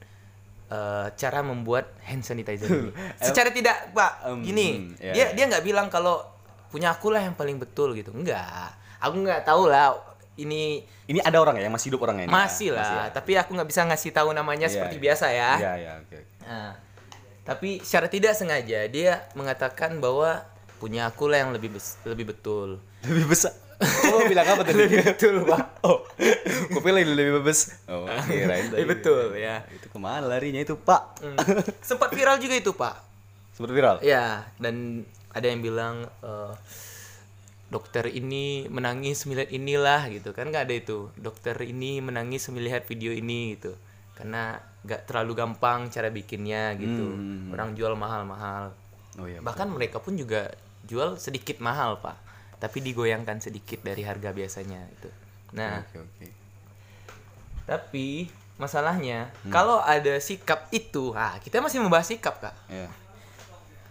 eh, 0.67 1.07
cara 1.13 1.39
membuat 1.45 1.93
hand 2.03 2.25
sanitizer 2.25 2.67
ini. 2.67 2.91
Secara 3.29 3.53
tidak, 3.53 3.93
Pak. 3.95 4.27
Em, 4.27 4.41
gini, 4.43 4.67
ya, 4.97 5.13
dia 5.13 5.25
dia 5.37 5.45
nggak 5.45 5.63
bilang 5.63 5.87
kalau 5.87 6.25
punya 6.73 6.91
aku 6.91 7.13
lah 7.13 7.21
yang 7.21 7.37
paling 7.37 7.61
betul 7.61 7.93
gitu. 7.93 8.09
Enggak. 8.11 8.75
Aku 8.97 9.21
nggak 9.21 9.45
tahu 9.45 9.69
lah 9.69 10.10
ini 10.41 10.61
Ini 11.05 11.19
ada 11.19 11.37
orang 11.37 11.55
ya 11.55 11.63
yang 11.63 11.71
masih 11.71 11.89
hidup 11.89 12.01
orangnya 12.01 12.25
ini? 12.25 12.31
masih 12.31 12.71
ya? 12.71 12.77
lah, 12.77 13.05
tapi 13.09 13.35
aku 13.35 13.51
nggak 13.51 13.67
bisa 13.67 13.83
ngasih 13.83 14.11
tahu 14.11 14.31
namanya 14.31 14.65
Iya, 14.65 14.73
seperti 14.73 14.95
iya. 14.95 15.03
biasa 15.03 15.25
ya. 15.27 15.51
Iya, 15.55 15.71
iya, 15.77 15.91
oke. 15.97 16.07
oke. 16.07 16.19
Nah, 16.41 16.71
tapi 17.43 17.69
secara 17.79 18.07
tidak 18.07 18.33
sengaja 18.33 18.79
dia 18.85 19.13
mengatakan 19.33 19.97
bahwa 19.97 20.45
punya 20.77 21.05
aku 21.05 21.27
lah 21.27 21.41
yang 21.41 21.51
lebih 21.51 21.73
bes- 21.73 21.99
lebih 22.03 22.29
betul. 22.29 22.79
Lebih 23.05 23.27
besar. 23.27 23.51
Oh, 24.07 24.21
bilang 24.23 24.45
apa 24.45 24.61
tadi? 24.61 24.77
lebih 24.77 25.01
betul, 25.03 25.41
Pak. 25.43 25.61
Oh. 25.89 26.05
Gue 26.69 26.81
pilih 26.81 27.01
lebih 27.03 27.41
bebes. 27.41 27.81
Oh, 27.87 28.05
kirain 28.23 28.69
tadi. 28.69 28.77
Lebih 28.77 28.89
betul 28.93 29.33
ya. 29.33 29.65
Itu 29.67 29.89
ke 29.89 29.97
mana 29.97 30.29
larinya 30.29 30.61
itu, 30.61 30.77
Pak? 30.77 31.17
Hmm. 31.17 31.33
Sempat 31.81 32.13
viral 32.13 32.37
juga 32.37 32.53
itu, 32.53 32.71
Pak. 32.71 32.95
Seperti 33.51 33.73
viral. 33.73 33.97
Ya, 33.99 34.45
dan 34.55 35.01
ada 35.27 35.43
yang 35.43 35.59
bilang 35.59 36.05
eh, 36.21 36.53
dokter 37.71 38.11
ini 38.11 38.67
menangis 38.67 39.23
melihat 39.23 39.49
inilah 39.49 40.11
gitu. 40.11 40.35
Kan 40.35 40.51
nggak 40.51 40.67
ada 40.67 40.75
itu. 40.75 41.07
Dokter 41.15 41.55
ini 41.63 42.03
menangis 42.03 42.51
melihat 42.51 42.83
video 42.83 43.15
ini 43.15 43.55
gitu. 43.55 43.73
Karena 44.13 44.59
nggak 44.83 45.07
terlalu 45.07 45.33
gampang 45.39 45.87
cara 45.87 46.11
bikinnya 46.11 46.75
gitu. 46.75 47.07
Hmm. 47.15 47.49
orang 47.55 47.71
jual 47.73 47.95
mahal-mahal. 47.95 48.75
Oh 49.19 49.27
iya. 49.27 49.39
bahkan 49.39 49.71
mereka 49.71 49.99
pun 49.99 50.15
juga 50.15 50.51
jual 50.83 51.15
sedikit 51.15 51.63
mahal 51.63 52.03
pak. 52.03 52.19
Tapi 52.59 52.77
digoyangkan 52.83 53.41
sedikit 53.41 53.81
dari 53.81 54.05
harga 54.05 54.29
biasanya 54.29 54.85
itu 54.91 55.09
nah 55.51 55.83
Oke, 55.83 55.99
oke. 55.99 56.27
tapi 57.67 58.27
masalahnya 58.55 59.33
kalau 59.49 59.81
ada 59.81 60.15
sikap 60.21 60.69
itu 60.71 61.11
ah 61.11 61.35
kita 61.41 61.59
masih 61.59 61.81
membahas 61.81 62.07
sikap 62.07 62.39
kak. 62.39 62.55
Iya. 62.69 62.87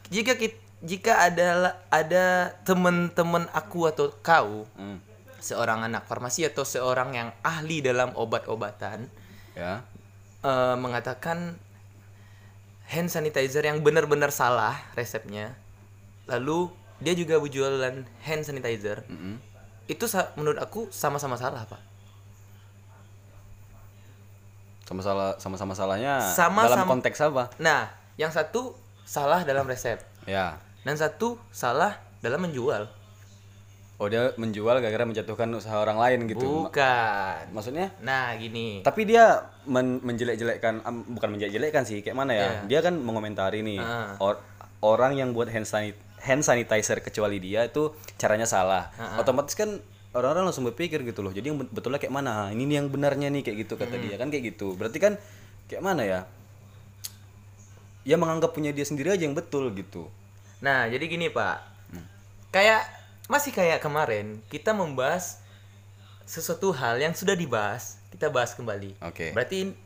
jika 0.09 0.39
kit- 0.39 0.63
jika 0.81 1.13
ada 1.23 1.49
ada 1.89 2.25
teman-teman 2.63 3.45
aku 3.51 3.85
atau 3.87 4.09
kau 4.19 4.65
Hmm. 4.75 4.97
seorang 5.39 5.85
anak 5.85 6.05
farmasi 6.05 6.45
atau 6.45 6.65
seorang 6.65 7.13
yang 7.13 7.29
ahli 7.43 7.81
dalam 7.81 8.13
obat-obatan 8.15 9.09
Ya. 9.53 9.85
eh, 10.41 10.75
mengatakan 10.75 11.57
hand 12.87 13.09
sanitizer 13.09 13.61
yang 13.63 13.81
benar-benar 13.81 14.29
salah 14.31 14.77
resepnya 14.93 15.53
lalu 16.25 16.73
dia 16.99 17.13
juga 17.13 17.37
berjualan 17.37 17.93
hand 18.21 18.43
sanitizer 18.43 19.05
Mm-mm. 19.07 19.37
itu 19.87 20.05
sa- 20.05 20.33
menurut 20.35 20.59
aku 20.59 20.89
sama-sama 20.91 21.37
salah 21.37 21.65
pak 21.65 21.81
Sama 24.83 25.01
salah 25.01 25.39
sama-sama 25.39 25.71
salahnya 25.71 26.19
Sama- 26.19 26.67
dalam 26.67 26.83
sama- 26.83 26.91
konteks 26.91 27.19
apa? 27.23 27.45
nah 27.57 27.87
yang 28.17 28.29
satu 28.29 28.75
salah 29.05 29.43
dalam 29.43 29.63
resep 29.65 30.03
Ya. 30.27 30.59
Dan 30.81 30.95
satu 30.95 31.39
salah 31.51 31.95
dalam 32.19 32.43
menjual 32.43 32.89
Oh, 33.97 34.09
dia 34.09 34.33
menjual 34.35 34.81
gara-gara 34.81 35.05
menjatuhkan 35.05 35.45
usaha 35.53 35.77
orang 35.77 36.01
lain 36.01 36.25
gitu. 36.25 36.65
Bukan 36.65 37.53
Maksudnya? 37.53 37.93
nah 38.01 38.33
gini 38.33 38.81
Tapi 38.81 39.05
dia 39.05 39.45
men- 39.67 40.01
menjelek-jelekkan 40.01 40.81
bukan 41.07 41.29
menjelek-jelekkan 41.31 41.85
sih, 41.85 42.01
kayak 42.01 42.17
mana 42.17 42.33
ya? 42.33 42.41
Iya. 42.41 42.61
Dia 42.65 42.81
kan 42.81 42.97
mengomentari 42.97 43.61
nih 43.61 43.77
Ah. 43.77 44.17
or- 44.17 44.41
orang 44.81 45.13
yang 45.15 45.37
buat 45.37 45.47
hand 45.47 45.69
sanit 45.69 46.01
hand 46.17 46.41
sanitizer 46.41 47.00
kecuali 47.00 47.37
dia 47.39 47.61
itu 47.63 47.93
caranya 48.17 48.49
salah. 48.49 48.89
Ah, 48.95 49.21
Otomatis 49.21 49.52
kan 49.52 49.76
orang-orang 50.11 50.49
langsung 50.49 50.65
berpikir 50.65 51.00
gitu 51.02 51.21
loh. 51.21 51.28
Jadi 51.31 51.52
yang 51.52 51.61
bet- 51.61 51.69
betulnya 51.71 52.00
kayak 52.00 52.15
mana? 52.15 52.31
Ah, 52.43 52.49
Ini 52.50 52.73
yang 52.75 52.89
benarnya 52.89 53.28
nih 53.28 53.41
kayak 53.43 53.69
gitu 53.69 53.76
kata 53.76 53.95
Hmm. 53.95 54.02
dia 54.02 54.17
kan 54.17 54.33
kayak 54.33 54.45
gitu. 54.50 54.81
Berarti 54.81 54.97
kan 54.97 55.21
kayak 55.69 55.85
mana 55.85 56.02
ya? 56.02 56.21
Ya 58.02 58.17
menganggap 58.17 58.57
punya 58.57 58.73
dia 58.73 58.83
sendiri 58.83 59.13
aja 59.13 59.21
yang 59.21 59.37
betul 59.37 59.69
gitu. 59.73 60.09
Nah, 60.61 60.87
jadi 60.87 61.05
gini 61.09 61.29
Pak, 61.29 61.57
kayak 62.51 62.83
masih 63.27 63.55
kayak 63.55 63.81
kemarin 63.81 64.43
kita 64.51 64.75
membahas 64.75 65.39
sesuatu 66.27 66.71
hal 66.71 66.99
yang 66.99 67.15
sudah 67.17 67.35
dibahas, 67.35 67.99
kita 68.13 68.31
bahas 68.31 68.55
kembali. 68.55 68.95
Oke. 69.03 69.33
Berarti 69.35 69.57
in- 69.67 69.77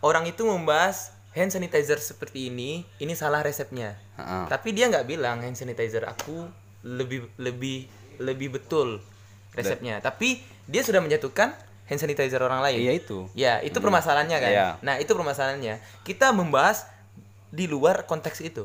orang 0.00 0.24
itu 0.24 0.44
membahas 0.44 1.12
hand 1.32 1.52
sanitizer 1.52 2.00
seperti 2.00 2.48
ini, 2.48 2.84
ini 2.96 3.12
salah 3.12 3.40
resepnya. 3.44 3.96
Ha-ha. 4.16 4.48
Tapi 4.48 4.72
dia 4.72 4.88
nggak 4.88 5.08
bilang 5.08 5.40
hand 5.40 5.56
sanitizer 5.56 6.04
aku 6.04 6.48
lebih 6.84 7.28
lebih 7.40 7.88
lebih 8.20 8.56
betul 8.56 9.00
resepnya. 9.56 10.00
Tapi 10.00 10.40
dia 10.68 10.80
sudah 10.84 11.00
menjatuhkan 11.00 11.52
hand 11.88 12.00
sanitizer 12.00 12.40
orang 12.40 12.60
lain. 12.64 12.78
Iya 12.80 12.92
itu. 12.96 13.18
Ya, 13.32 13.60
itu 13.60 13.76
permasalahannya 13.80 14.38
kan. 14.38 14.52
Iya. 14.52 14.68
Nah, 14.80 14.96
itu 14.96 15.12
permasalahannya. 15.12 15.80
Kita 16.04 16.32
membahas 16.32 16.88
di 17.52 17.68
luar 17.68 18.08
konteks 18.08 18.40
itu. 18.40 18.64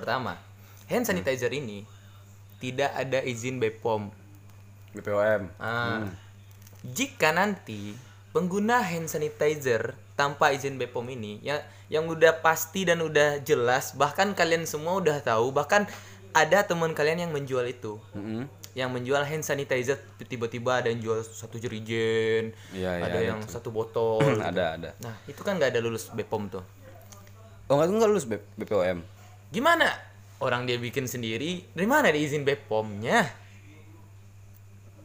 Pertama, 0.00 0.40
hand 0.88 1.04
sanitizer 1.04 1.52
ini 1.52 1.84
tidak 2.56 2.88
ada 2.90 3.20
izin 3.20 3.60
BPOM. 3.60 4.08
BPOM. 4.92 5.52
Ah, 5.56 6.08
Jika 6.80 7.30
nanti 7.30 7.92
pengguna 8.32 8.80
hand 8.80 9.04
sanitizer 9.06 9.92
tanpa 10.16 10.56
izin 10.56 10.80
BPOM 10.80 11.04
ini 11.10 11.36
ya 11.42 11.60
yang 11.92 12.08
udah 12.08 12.40
pasti 12.40 12.88
dan 12.88 13.00
udah 13.00 13.40
jelas 13.40 13.92
bahkan 13.92 14.32
kalian 14.32 14.64
semua 14.64 14.96
udah 14.96 15.20
tahu 15.20 15.52
bahkan 15.52 15.84
ada 16.30 16.62
teman 16.62 16.94
kalian 16.94 17.26
yang 17.26 17.32
menjual 17.34 17.66
itu 17.66 17.98
Mm-mm. 18.14 18.46
yang 18.72 18.88
menjual 18.88 19.20
hand 19.20 19.42
sanitizer 19.42 19.98
tiba-tiba 20.22 20.78
ada 20.78 20.88
yang 20.88 21.02
jual 21.02 21.20
satu 21.20 21.58
jerigen 21.58 22.54
iya, 22.70 23.02
ada 23.02 23.10
ada 23.10 23.20
yang 23.26 23.40
satu 23.42 23.68
botol 23.68 24.22
gitu. 24.38 24.46
ada 24.46 24.78
ada. 24.78 24.90
nah 25.00 25.18
itu 25.26 25.42
kan 25.42 25.58
nggak 25.58 25.74
ada 25.74 25.80
lulus 25.82 26.08
BPOM 26.08 26.48
tuh 26.48 26.64
Oh, 27.66 27.78
enggak 27.78 27.86
enggak 27.92 28.10
lulus 28.10 28.26
B- 28.26 28.46
BPOM. 28.56 28.98
Gimana 29.50 29.90
orang 30.38 30.64
dia 30.64 30.76
bikin 30.76 31.04
sendiri 31.04 31.66
dari 31.68 31.84
mana 31.84 32.08
ada 32.08 32.16
izin 32.16 32.42
BPOM-nya 32.42 33.20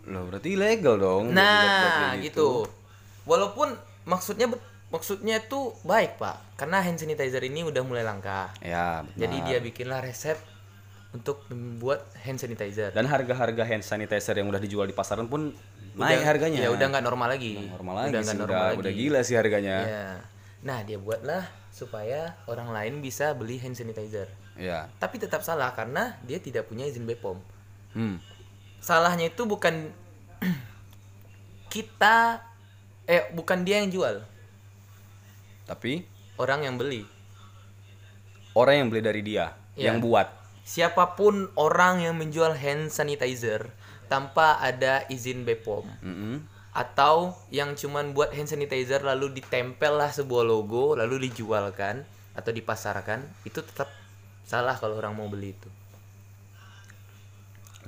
Loh, 0.05 0.21
berarti 0.23 0.53
ilegal 0.53 0.95
dong. 0.95 1.23
nah 1.29 2.13
kayak 2.13 2.29
gitu 2.29 2.69
walaupun 3.25 3.73
maksudnya 4.05 4.45
maksudnya 4.87 5.41
tuh 5.41 5.73
baik 5.81 6.21
pak 6.21 6.37
karena 6.55 6.77
hand 6.79 6.95
sanitizer 6.95 7.41
ini 7.41 7.65
udah 7.65 7.81
mulai 7.81 8.05
langka 8.05 8.53
Ya, 8.61 9.01
benar. 9.01 9.17
jadi 9.17 9.35
dia 9.43 9.57
bikinlah 9.59 9.99
resep 9.99 10.37
untuk 11.09 11.41
membuat 11.49 12.05
hand 12.15 12.37
sanitizer 12.37 12.93
dan 12.93 13.09
harga-harga 13.09 13.65
hand 13.65 13.81
sanitizer 13.81 14.35
yang 14.35 14.45
udah 14.45 14.61
dijual 14.61 14.85
di 14.85 14.93
pasaran 14.93 15.25
pun 15.25 15.57
naik 15.95 16.21
Udah- 16.21 16.27
harganya. 16.27 16.59
ya 16.59 16.69
udah 16.69 16.85
nggak 16.85 17.01
normal 17.03 17.27
lagi 17.27 17.65
normal 17.65 17.93
lagi 17.97 18.09
udah 18.13 18.21
sih, 18.21 18.29
udah, 18.29 18.37
normal 18.37 18.63
lagi 18.67 18.77
udah 18.77 18.93
gila 18.93 19.19
sih 19.21 19.35
harganya. 19.35 19.77
Ya. 19.81 20.07
Nah 20.65 20.81
dia 20.81 20.97
buatlah 20.97 21.45
supaya 21.69 22.33
orang 22.49 22.73
lain 22.73 22.93
bisa 22.99 23.31
beli 23.31 23.61
hand 23.61 23.77
sanitizer 23.77 24.25
Ya. 24.55 24.87
tapi 24.97 25.19
tetap 25.19 25.43
salah 25.43 25.69
karena 25.71 26.15
dia 26.23 26.39
tidak 26.39 26.65
punya 26.65 26.87
izin 26.87 27.05
BPOM 27.05 27.37
Hmm. 27.91 28.17
salahnya 28.79 29.29
itu 29.29 29.43
bukan 29.43 29.91
kita 31.73 32.39
eh 33.05 33.29
bukan 33.31 33.61
dia 33.61 33.79
yang 33.79 33.91
jual 33.91 34.23
Tapi 35.65 36.05
orang 36.37 36.63
yang 36.63 36.75
beli 36.75 37.03
orang 38.53 38.75
yang 38.79 38.87
beli 38.87 39.01
dari 39.01 39.21
dia, 39.21 39.51
Ya. 39.75 39.91
yang 39.91 39.99
buat. 39.99 40.31
siapa 40.63 41.13
pun 41.13 41.51
orang 41.53 41.99
yang 42.01 42.15
menjual 42.15 42.55
hand 42.55 42.89
sanitizer 42.89 43.69
tanpa 44.07 44.57
ada 44.57 45.03
izin 45.07 45.43
BPOM 45.43 45.83
Mm-mm. 46.01 46.35
Atau 46.75 47.31
yang 47.55 47.71
cuman 47.71 48.11
buat 48.11 48.35
hand 48.35 48.51
sanitizer 48.51 48.99
lalu 48.99 49.31
ditempel 49.39 49.95
lah 49.95 50.11
sebuah 50.11 50.43
logo 50.43 50.99
lalu 50.99 51.31
dijualkan 51.31 52.03
atau 52.35 52.51
dipasarkan 52.51 53.23
itu 53.47 53.63
tetap 53.63 53.87
salah 54.43 54.75
kalau 54.75 54.99
orang 54.99 55.15
mau 55.15 55.31
beli 55.31 55.55
itu. 55.55 55.71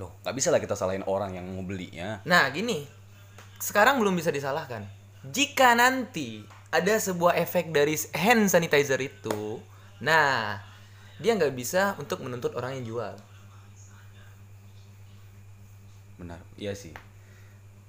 Loh, 0.00 0.16
nggak 0.24 0.34
bisa 0.34 0.48
lah 0.48 0.56
kita 0.56 0.72
salahin 0.72 1.04
orang 1.04 1.36
yang 1.36 1.44
mau 1.44 1.60
belinya. 1.60 2.24
Nah 2.24 2.48
gini, 2.48 2.88
sekarang 3.60 4.00
belum 4.00 4.16
bisa 4.16 4.32
disalahkan. 4.32 4.88
Jika 5.20 5.76
nanti 5.76 6.48
ada 6.72 6.96
sebuah 6.96 7.36
efek 7.36 7.68
dari 7.74 7.92
hand 8.16 8.48
sanitizer 8.48 8.98
itu, 9.04 9.60
nah 10.00 10.64
dia 11.20 11.36
nggak 11.36 11.52
bisa 11.52 11.92
untuk 12.00 12.24
menuntut 12.24 12.56
orang 12.56 12.80
yang 12.80 12.96
jual. 12.96 13.14
Benar, 16.16 16.40
iya 16.56 16.72
sih. 16.72 16.94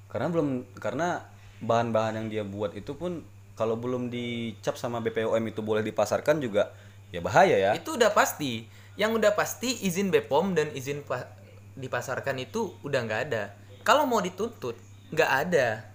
Karena 0.10 0.28
belum 0.28 0.48
karena 0.76 1.22
bahan-bahan 1.60 2.18
yang 2.18 2.28
dia 2.28 2.44
buat 2.44 2.74
itu 2.74 2.94
pun 2.94 3.22
kalau 3.54 3.76
belum 3.76 4.08
dicap 4.08 4.74
sama 4.74 5.00
BPOM 5.00 5.44
itu 5.46 5.60
boleh 5.60 5.82
dipasarkan 5.82 6.40
juga 6.40 6.72
ya 7.10 7.20
bahaya 7.20 7.56
ya. 7.56 7.72
Itu 7.74 7.96
udah 7.96 8.10
pasti. 8.10 8.66
Yang 8.96 9.12
udah 9.18 9.32
pasti 9.32 9.80
izin 9.82 10.10
BPOM 10.10 10.54
dan 10.54 10.72
izin 10.72 11.02
pa- 11.02 11.30
dipasarkan 11.74 12.36
itu 12.38 12.74
udah 12.82 13.00
nggak 13.00 13.22
ada. 13.30 13.54
Kalau 13.82 14.04
mau 14.04 14.20
dituntut 14.20 14.76
nggak 15.10 15.32
ada. 15.48 15.86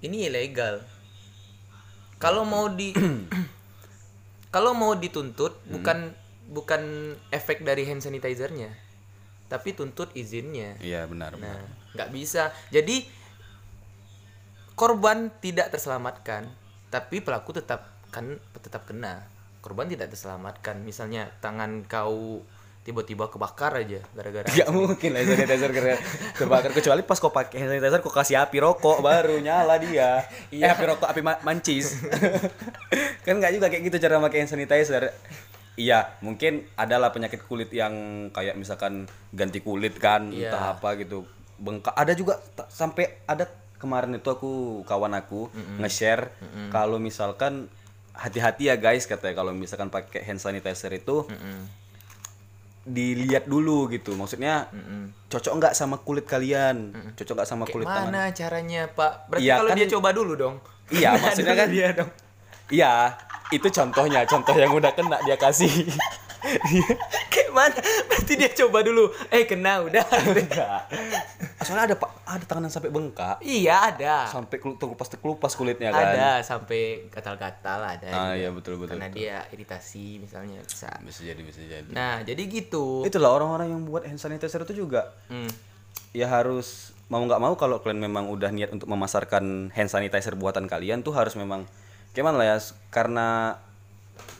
Ini 0.00 0.28
ilegal. 0.28 0.82
Kalau 2.16 2.42
mau 2.42 2.68
di 2.68 2.90
kalau 4.54 4.72
mau 4.72 4.94
dituntut 4.94 5.52
Hmm. 5.60 5.72
bukan 5.74 5.98
bukan 6.46 6.82
efek 7.30 7.64
dari 7.64 7.82
hand 7.82 7.98
sanitizernya 7.98 8.70
tapi 9.44 9.72
tuntut 9.72 10.12
izinnya 10.14 10.76
Iya 10.78 11.04
benar. 11.04 11.34
benar. 11.34 11.56
nah 11.56 11.60
nggak 11.94 12.10
bisa 12.10 12.52
jadi 12.68 13.02
korban 14.74 15.30
tidak 15.38 15.70
terselamatkan 15.70 16.50
tapi 16.90 17.18
pelaku 17.18 17.54
tetap 17.54 17.90
kan 18.10 18.38
tetap 18.54 18.86
kena 18.86 19.26
korban 19.58 19.88
tidak 19.88 20.10
terselamatkan 20.10 20.82
misalnya 20.82 21.30
tangan 21.38 21.82
kau 21.86 22.42
tiba-tiba 22.84 23.32
kebakar 23.32 23.80
aja 23.80 23.96
gara-gara 24.12 24.44
Gak 24.44 24.68
mungkin 24.68 25.16
lah 25.16 25.24
sanitizer 25.24 25.72
kena 25.72 25.96
kebakar 26.36 26.70
kecuali 26.70 27.00
pas 27.00 27.16
kau 27.16 27.32
pakai 27.32 27.64
hand 27.64 27.72
sanitizer 27.72 28.04
kau 28.04 28.12
kasih 28.12 28.36
api 28.36 28.60
rokok 28.60 29.00
baru 29.00 29.40
nyala 29.40 29.80
dia. 29.80 30.20
Eh 30.52 30.68
api 30.68 30.84
rokok 30.84 31.08
api 31.08 31.24
ma- 31.24 31.40
mancis. 31.40 31.96
kan 33.24 33.40
nggak 33.40 33.56
juga 33.56 33.72
kayak 33.72 33.88
gitu 33.88 33.96
cara 34.04 34.20
pakai 34.20 34.44
hand 34.44 34.52
sanitizer. 34.52 35.16
Iya, 35.80 36.20
mungkin 36.20 36.68
adalah 36.76 37.08
penyakit 37.08 37.48
kulit 37.48 37.72
yang 37.72 38.28
kayak 38.30 38.54
misalkan 38.54 39.08
ganti 39.32 39.58
kulit 39.58 39.96
kan, 39.96 40.28
Iya. 40.28 40.52
entah 40.52 40.76
apa 40.76 41.00
gitu. 41.00 41.24
Bengkak. 41.56 41.96
Ada 41.96 42.12
juga 42.12 42.36
sampai 42.68 43.24
ada 43.24 43.48
kemarin 43.84 44.16
itu 44.16 44.24
aku 44.26 44.52
kawan 44.82 45.12
aku 45.12 45.52
nge-share 45.76 46.32
kalau 46.68 46.96
misalkan 46.96 47.68
hati-hati 48.10 48.66
ya 48.66 48.76
guys 48.76 49.04
katanya 49.04 49.36
kalau 49.36 49.52
misalkan 49.52 49.86
pakai 49.88 50.24
hand 50.24 50.40
sanitizer 50.40 50.88
itu 50.90 51.28
dilihat 52.84 53.44
dulu 53.44 53.88
gitu. 53.88 54.12
Maksudnya 54.12 54.68
cocok 55.28 55.52
nggak 55.56 55.74
sama 55.74 55.96
kulit 55.98 56.24
kalian? 56.24 56.92
Cocok 57.12 57.34
nggak 57.34 57.48
sama 57.48 57.64
kulit 57.64 57.84
tangan? 57.84 58.12
mana 58.12 58.28
caranya 58.30 58.82
pak? 58.86 59.12
Berarti 59.26 59.44
Iya, 59.44 59.54
kalau 59.56 59.70
kan- 59.72 59.78
dia 59.78 59.86
coba 59.88 60.08
dulu 60.12 60.32
dong. 60.36 60.56
Iya 60.88 61.10
maksudnya 61.22 61.54
kan 61.56 61.68
dia 61.68 61.88
dong. 61.92 62.10
Iya 62.68 62.92
itu 63.52 63.68
contohnya 63.70 64.24
contoh 64.24 64.56
yang 64.56 64.72
udah 64.72 64.92
kena 64.92 65.20
dia 65.22 65.36
kasih 65.36 65.68
kayak 67.32 67.50
mana? 67.50 67.78
Berarti 68.10 68.32
dia 68.36 68.50
coba 68.52 68.84
dulu. 68.84 69.10
Eh 69.32 69.48
kena 69.48 69.80
udah. 69.84 70.04
Enggak 70.04 70.80
soalnya 71.64 71.84
ada 71.90 71.96
pak 71.96 72.10
ada 72.28 72.44
tangan 72.44 72.68
yang 72.68 72.74
sampai 72.74 72.92
bengkak. 72.92 73.36
Iya 73.40 73.74
ada. 73.94 74.14
Sampai 74.28 74.60
kelu- 74.60 74.76
terkelupas 74.76 75.08
terkelupas 75.08 75.52
kulitnya 75.56 75.90
kan. 75.90 76.12
Ada 76.12 76.44
sampai 76.44 77.08
gatal-gatal 77.08 77.80
ada. 77.80 78.10
Ah 78.12 78.32
iya 78.36 78.52
betul 78.52 78.76
betul, 78.76 79.00
karena 79.00 79.08
betul. 79.08 79.24
dia 79.24 79.36
iritasi 79.48 80.20
misalnya 80.20 80.60
bisa. 80.60 80.92
Bisa 81.00 81.20
jadi 81.24 81.40
bisa 81.40 81.60
jadi. 81.64 81.90
Nah 81.90 82.20
jadi 82.20 82.42
gitu. 82.44 83.02
Itulah 83.02 83.32
orang-orang 83.32 83.72
yang 83.72 83.82
buat 83.88 84.04
hand 84.04 84.20
sanitizer 84.20 84.62
itu 84.68 84.84
juga. 84.84 85.16
Hmm. 85.32 85.48
ya 86.14 86.30
harus 86.30 86.94
mau 87.10 87.18
nggak 87.26 87.42
mau 87.42 87.54
kalau 87.58 87.82
kalian 87.82 88.06
memang 88.06 88.30
udah 88.30 88.54
niat 88.54 88.70
untuk 88.70 88.86
memasarkan 88.86 89.74
hand 89.74 89.90
sanitizer 89.90 90.38
buatan 90.38 90.70
kalian 90.70 91.02
tuh 91.02 91.10
harus 91.10 91.34
memang 91.34 91.66
gimana 92.14 92.38
lah 92.38 92.46
ya 92.54 92.58
karena 92.94 93.58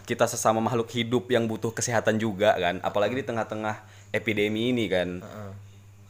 kita 0.04 0.28
sesama 0.28 0.60
makhluk 0.60 0.92
hidup 0.92 1.26
yang 1.32 1.48
butuh 1.48 1.72
kesehatan 1.72 2.20
juga 2.20 2.52
kan. 2.54 2.78
Apalagi 2.80 3.16
di 3.16 3.24
tengah-tengah 3.24 3.80
epidemi 4.12 4.70
ini 4.70 4.86
kan. 4.86 5.24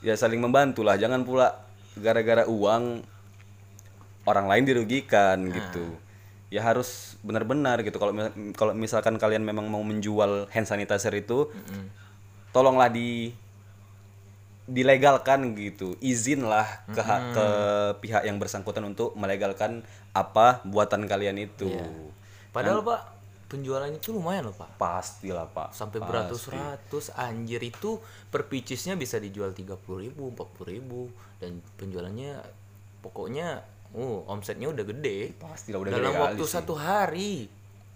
Ya 0.02 0.12
saling 0.14 0.42
membantu 0.42 0.85
lah 0.85 0.98
jangan 0.98 1.24
pula 1.24 1.64
gara-gara 1.96 2.44
uang 2.44 3.07
orang 4.26 4.46
lain 4.50 4.64
dirugikan 4.66 5.48
gitu. 5.48 5.94
Ya 6.50 6.61
harus 6.61 7.16
benar-benar 7.22 7.80
gitu. 7.83 7.96
Kalau 7.96 8.12
kalau 8.52 8.72
misalkan 8.74 9.16
kalian 9.16 9.46
memang 9.46 9.70
mau 9.70 9.80
menjual 9.80 10.50
hand 10.50 10.66
sanitizer 10.66 11.14
itu 11.14 11.48
tolonglah 12.50 12.90
di 12.90 13.33
dilegalkan 14.64 15.52
gitu. 15.54 15.96
Izinlah 16.00 16.85
ke 16.90 17.00
ha- 17.04 17.24
ke 17.33 17.46
pihak 18.00 18.24
yang 18.24 18.40
bersangkutan 18.40 18.85
untuk 18.85 19.12
melegalkan 19.14 19.85
apa 20.16 20.64
buatan 20.64 21.04
kalian 21.04 21.37
itu. 21.37 21.68
Padahal 22.52 22.80
pak 22.80 23.00
penjualannya 23.55 23.97
itu 23.97 24.11
lumayan 24.11 24.51
loh 24.51 24.57
pak. 24.57 24.75
Pastilah 24.75 25.47
pak. 25.47 25.71
Sampai 25.71 26.03
beratus-ratus. 26.03 27.14
Anjir 27.14 27.62
itu 27.62 28.03
per 28.29 28.45
picisnya 28.45 28.95
bisa 28.95 29.17
dijual 29.17 29.55
tiga 29.55 29.79
puluh 29.79 30.03
ribu 30.05 30.29
empat 30.29 30.51
ribu. 30.67 31.07
Dan 31.38 31.62
penjualannya 31.79 32.43
pokoknya 32.99 33.62
oh 33.95 34.27
omsetnya 34.27 34.67
udah 34.67 34.83
gede. 34.83 35.38
Pastilah 35.38 35.79
udah 35.79 35.90
dalam 35.93 36.11
gede 36.11 36.23
waktu 36.27 36.43
sih. 36.43 36.53
satu 36.53 36.75
hari. 36.75 37.33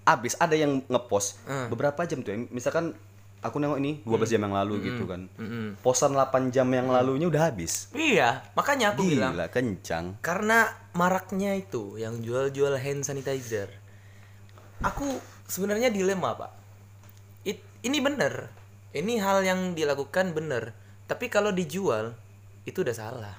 Abis 0.04 0.38
ada 0.38 0.54
yang 0.54 0.80
ngepost 0.86 1.42
Hmm. 1.44 1.68
beberapa 1.68 2.00
jam 2.04 2.22
tuh 2.22 2.32
ya. 2.32 2.38
misalkan 2.48 2.96
aku 3.38 3.60
nengok 3.60 3.78
ini 3.78 4.00
12 4.02 4.32
jam 4.32 4.42
yang 4.42 4.56
lalu 4.56 4.74
gitu 4.82 5.04
kan. 5.04 5.28
Mm-mm. 5.36 5.76
posan 5.78 6.10
8 6.10 6.48
jam 6.48 6.64
yang 6.66 6.88
lalunya 6.88 7.28
udah 7.28 7.52
habis. 7.52 7.92
Iya 7.92 8.40
makanya 8.54 8.96
aku 8.96 9.04
bilang. 9.04 9.36
gila 9.36 9.46
kencang. 9.46 10.16
Karena 10.18 10.64
maraknya 10.96 11.54
itu 11.54 12.00
yang 12.00 12.18
jual-jual 12.18 12.80
hand 12.80 13.04
sanitizer. 13.04 13.68
Aku 14.80 15.06
sebenarnya 15.48 15.88
dilema 15.88 16.36
pak. 16.36 16.52
It- 17.42 17.64
ini 17.82 17.98
bener 17.98 18.52
ini 18.92 19.20
hal 19.20 19.44
yang 19.44 19.72
dilakukan 19.76 20.32
bener 20.32 20.72
tapi 21.08 21.32
kalau 21.32 21.52
dijual 21.52 22.12
itu 22.68 22.84
udah 22.84 22.96
salah. 22.96 23.36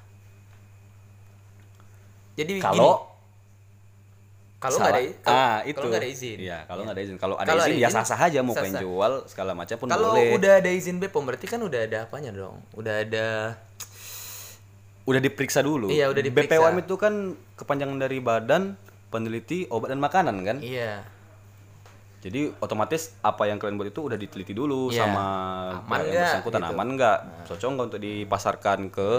Jadi 2.34 2.58
kalau 2.58 3.06
kalau 4.60 4.76
nggak 4.76 4.92
ada 4.92 5.02
kalau, 5.24 5.40
ah 5.40 5.58
itu 5.64 5.78
kalau 5.78 5.88
nggak 5.88 6.02
ada 6.04 6.10
izin. 6.10 6.38
Iya 6.42 6.58
kalau 6.68 6.82
nggak 6.84 6.96
ada 6.98 7.04
izin. 7.06 7.18
Kalau 7.22 7.36
ada 7.38 7.48
Kalau 7.48 7.64
ada 7.64 7.72
izin 7.72 7.80
ya 7.80 7.88
izin, 7.88 7.96
sah 8.02 8.06
sah 8.10 8.20
aja 8.20 8.40
mau 8.44 8.56
pengen 8.58 8.82
jual 8.82 9.14
segala 9.30 9.52
macam 9.56 9.76
pun 9.80 9.88
kalau 9.88 10.08
boleh. 10.12 10.36
udah 10.36 10.54
ada 10.60 10.70
izin 10.74 10.98
BPOM 11.00 11.24
berarti 11.30 11.46
kan 11.48 11.62
udah 11.62 11.80
ada 11.86 11.98
apanya 12.10 12.32
dong? 12.34 12.60
Udah 12.76 13.06
ada 13.06 13.28
udah 15.08 15.22
diperiksa 15.24 15.64
dulu. 15.64 15.90
Iya, 15.90 16.12
udah 16.12 16.22
diperiksa. 16.22 16.60
BPOM 16.60 16.76
itu 16.86 16.96
kan 17.00 17.14
kepanjangan 17.56 17.98
dari 17.98 18.20
Badan 18.20 18.76
Peneliti 19.10 19.66
Obat 19.72 19.90
dan 19.96 20.02
Makanan 20.02 20.36
kan? 20.44 20.58
Iya 20.60 21.19
Jadi 22.20 22.52
otomatis 22.60 23.16
apa 23.22 23.48
yang 23.48 23.56
kalian 23.56 23.76
buat 23.76 23.88
itu 23.88 24.02
udah 24.02 24.16
diteliti 24.16 24.52
dulu 24.52 24.92
Iya. 24.92 25.08
sama 25.08 25.26
Aman 25.80 26.00
yang 26.04 26.20
bersangkutan 26.20 26.60
gitu. 26.60 26.74
aman 26.74 26.88
nggak, 26.94 27.18
cocok 27.48 27.70
nggak 27.70 27.88
untuk 27.88 28.02
dipasarkan 28.02 28.80
ke 28.90 29.10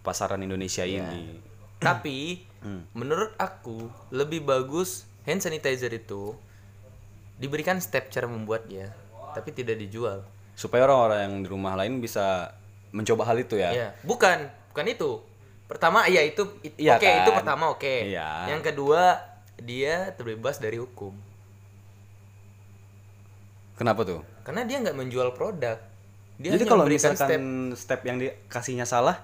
pasaran 0.00 0.38
Indonesia 0.38 0.84
Iya. 0.84 1.00
ini. 1.02 1.40
Tapi 1.78 2.18
Hmm. 2.62 2.86
menurut 2.92 3.34
aku 3.36 3.90
lebih 4.08 4.42
bagus 4.42 5.02
hand 5.22 5.40
sanitizer 5.40 5.90
itu 5.90 6.38
diberikan 7.34 7.78
step 7.78 8.06
cara 8.06 8.24
membuatnya, 8.24 8.94
tapi 9.32 9.50
tidak 9.50 9.76
dijual. 9.76 10.22
Supaya 10.54 10.84
orang-orang 10.84 11.18
yang 11.20 11.34
di 11.40 11.48
rumah 11.48 11.74
lain 11.74 11.98
bisa 11.98 12.54
mencoba 12.90 13.24
hal 13.24 13.40
itu 13.40 13.56
ya. 13.56 13.70
Iya, 13.72 13.88
bukan, 14.02 14.46
bukan 14.70 14.86
itu. 14.86 15.10
Pertama, 15.64 16.06
ya 16.06 16.20
itu, 16.20 16.44
it- 16.62 16.76
Iya 16.76 16.94
oke 16.94 17.08
itu 17.08 17.30
kan? 17.32 17.38
pertama 17.40 17.64
oke. 17.66 17.94
Iya. 18.04 18.46
Yang 18.46 18.62
kedua 18.64 19.18
dia 19.56 20.12
terbebas 20.12 20.60
dari 20.60 20.76
hukum, 20.76 21.16
Kenapa 23.74 24.02
tuh? 24.02 24.20
karena 24.42 24.62
dia 24.62 24.78
nggak 24.78 24.94
menjual 24.94 25.32
produk. 25.32 25.78
Dia 26.34 26.50
Jadi 26.52 26.64
kalau 26.64 26.82
misalkan 26.84 27.28
step, 27.70 27.78
step, 27.78 28.00
yang 28.02 28.18
dikasihnya 28.18 28.82
salah, 28.82 29.22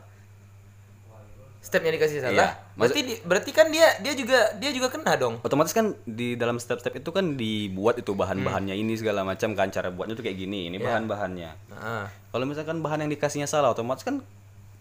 stepnya 1.59 1.91
dikasih 1.91 2.23
salah. 2.23 2.33
Iya, 2.33 2.49
Berarti 2.73 3.01
di- 3.03 3.21
berarti 3.21 3.51
kan 3.51 3.67
dia 3.69 3.99
dia 3.99 4.15
juga 4.15 4.55
dia 4.55 4.71
juga 4.71 4.89
kena 4.89 5.19
dong. 5.19 5.43
otomatis 5.43 5.75
kan 5.75 5.93
di 6.07 6.33
dalam 6.33 6.57
step-step 6.57 6.95
itu 6.95 7.11
kan 7.11 7.35
dibuat 7.35 7.99
itu 7.99 8.15
bahan-bahannya 8.15 8.73
Hmm. 8.73 8.83
ini 8.83 8.95
segala 8.95 9.21
macam 9.21 9.53
kan 9.53 9.69
cara 9.69 9.91
buatnya 9.91 10.15
tuh 10.15 10.23
kayak 10.23 10.39
gini, 10.39 10.71
ini 10.71 10.79
bahan-bahannya. 10.79 11.51
Nah, 11.69 12.07
Kalau 12.31 12.45
misalkan 12.45 12.79
bahan 12.79 13.03
yang 13.03 13.11
dikasihnya 13.11 13.45
salah, 13.45 13.69
otomatis 13.69 14.01
kan 14.03 14.23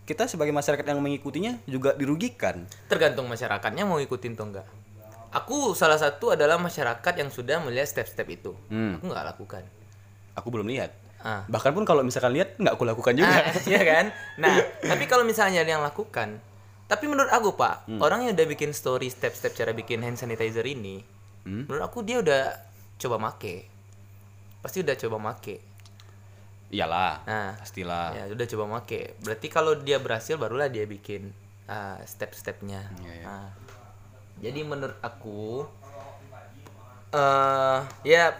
kita 0.05 0.23
sebagai 0.23 0.51
masyarakat 0.51 0.85
yang 0.85 1.01
mengikutinya 1.01 1.59
juga 1.65 1.91
dirugikan. 1.91 2.63
tergantung 2.87 3.25
masyarakatnya 3.25 3.83
mau 3.83 3.97
ikutin 3.97 4.37
atau 4.37 4.45
enggak. 4.45 4.67
Aku 5.29 5.73
salah 5.73 5.95
satu 5.95 6.31
adalah 6.31 6.55
masyarakat 6.55 7.13
yang 7.15 7.27
sudah 7.27 7.59
melihat 7.59 7.85
step-step 7.85 8.27
itu. 8.27 8.51
Hmm. 8.67 8.95
Aku 8.97 9.07
nggak 9.07 9.25
lakukan. 9.27 9.63
Aku 10.33 10.47
belum 10.49 10.65
lihat. 10.65 10.91
Ah. 11.17 11.43
Bahkan 11.45 11.73
pun 11.73 11.83
kalau 11.83 12.01
misalkan 12.01 12.31
lihat 12.31 12.55
nggak 12.55 12.73
aku 12.73 12.83
lakukan 12.85 13.13
juga. 13.13 13.27
Ah, 13.33 13.51
iya 13.71 13.81
kan? 13.81 14.05
Nah, 14.37 14.53
tapi 14.79 15.03
kalau 15.05 15.25
misalnya 15.25 15.61
ada 15.61 15.71
yang 15.73 15.83
lakukan, 15.83 16.37
tapi 16.85 17.05
menurut 17.05 17.27
aku 17.27 17.53
Pak, 17.53 17.89
Hmm. 17.89 17.99
orang 17.99 18.23
yang 18.23 18.33
udah 18.33 18.47
bikin 18.47 18.71
story 18.71 19.09
step-step 19.09 19.51
cara 19.51 19.71
bikin 19.71 19.99
hand 19.99 20.15
sanitizer 20.15 20.63
ini, 20.63 21.03
Hmm? 21.43 21.65
menurut 21.65 21.83
aku 21.83 21.99
dia 22.01 22.19
udah 22.19 22.55
coba 22.95 23.17
make. 23.19 23.67
Pasti 24.59 24.79
udah 24.79 24.95
coba 24.95 25.17
make. 25.21 25.59
Iyalah. 26.67 27.23
Nah, 27.23 27.49
Pastilah. 27.55 28.11
ya 28.11 28.23
udah 28.27 28.45
coba 28.45 28.63
make. 28.69 29.15
Berarti 29.19 29.47
kalau 29.47 29.73
dia 29.73 29.97
berhasil 29.97 30.35
barulah 30.35 30.67
dia 30.67 30.83
bikin 30.83 31.31
ah, 31.65 31.99
step-stepnya. 32.03 32.87
Iya, 32.99 33.11
iya. 33.13 33.25
Nah, 33.25 33.47
jadi 34.43 34.59
menurut 34.63 34.97
aku 35.01 35.65
eh 37.07 37.79
ya 38.03 38.35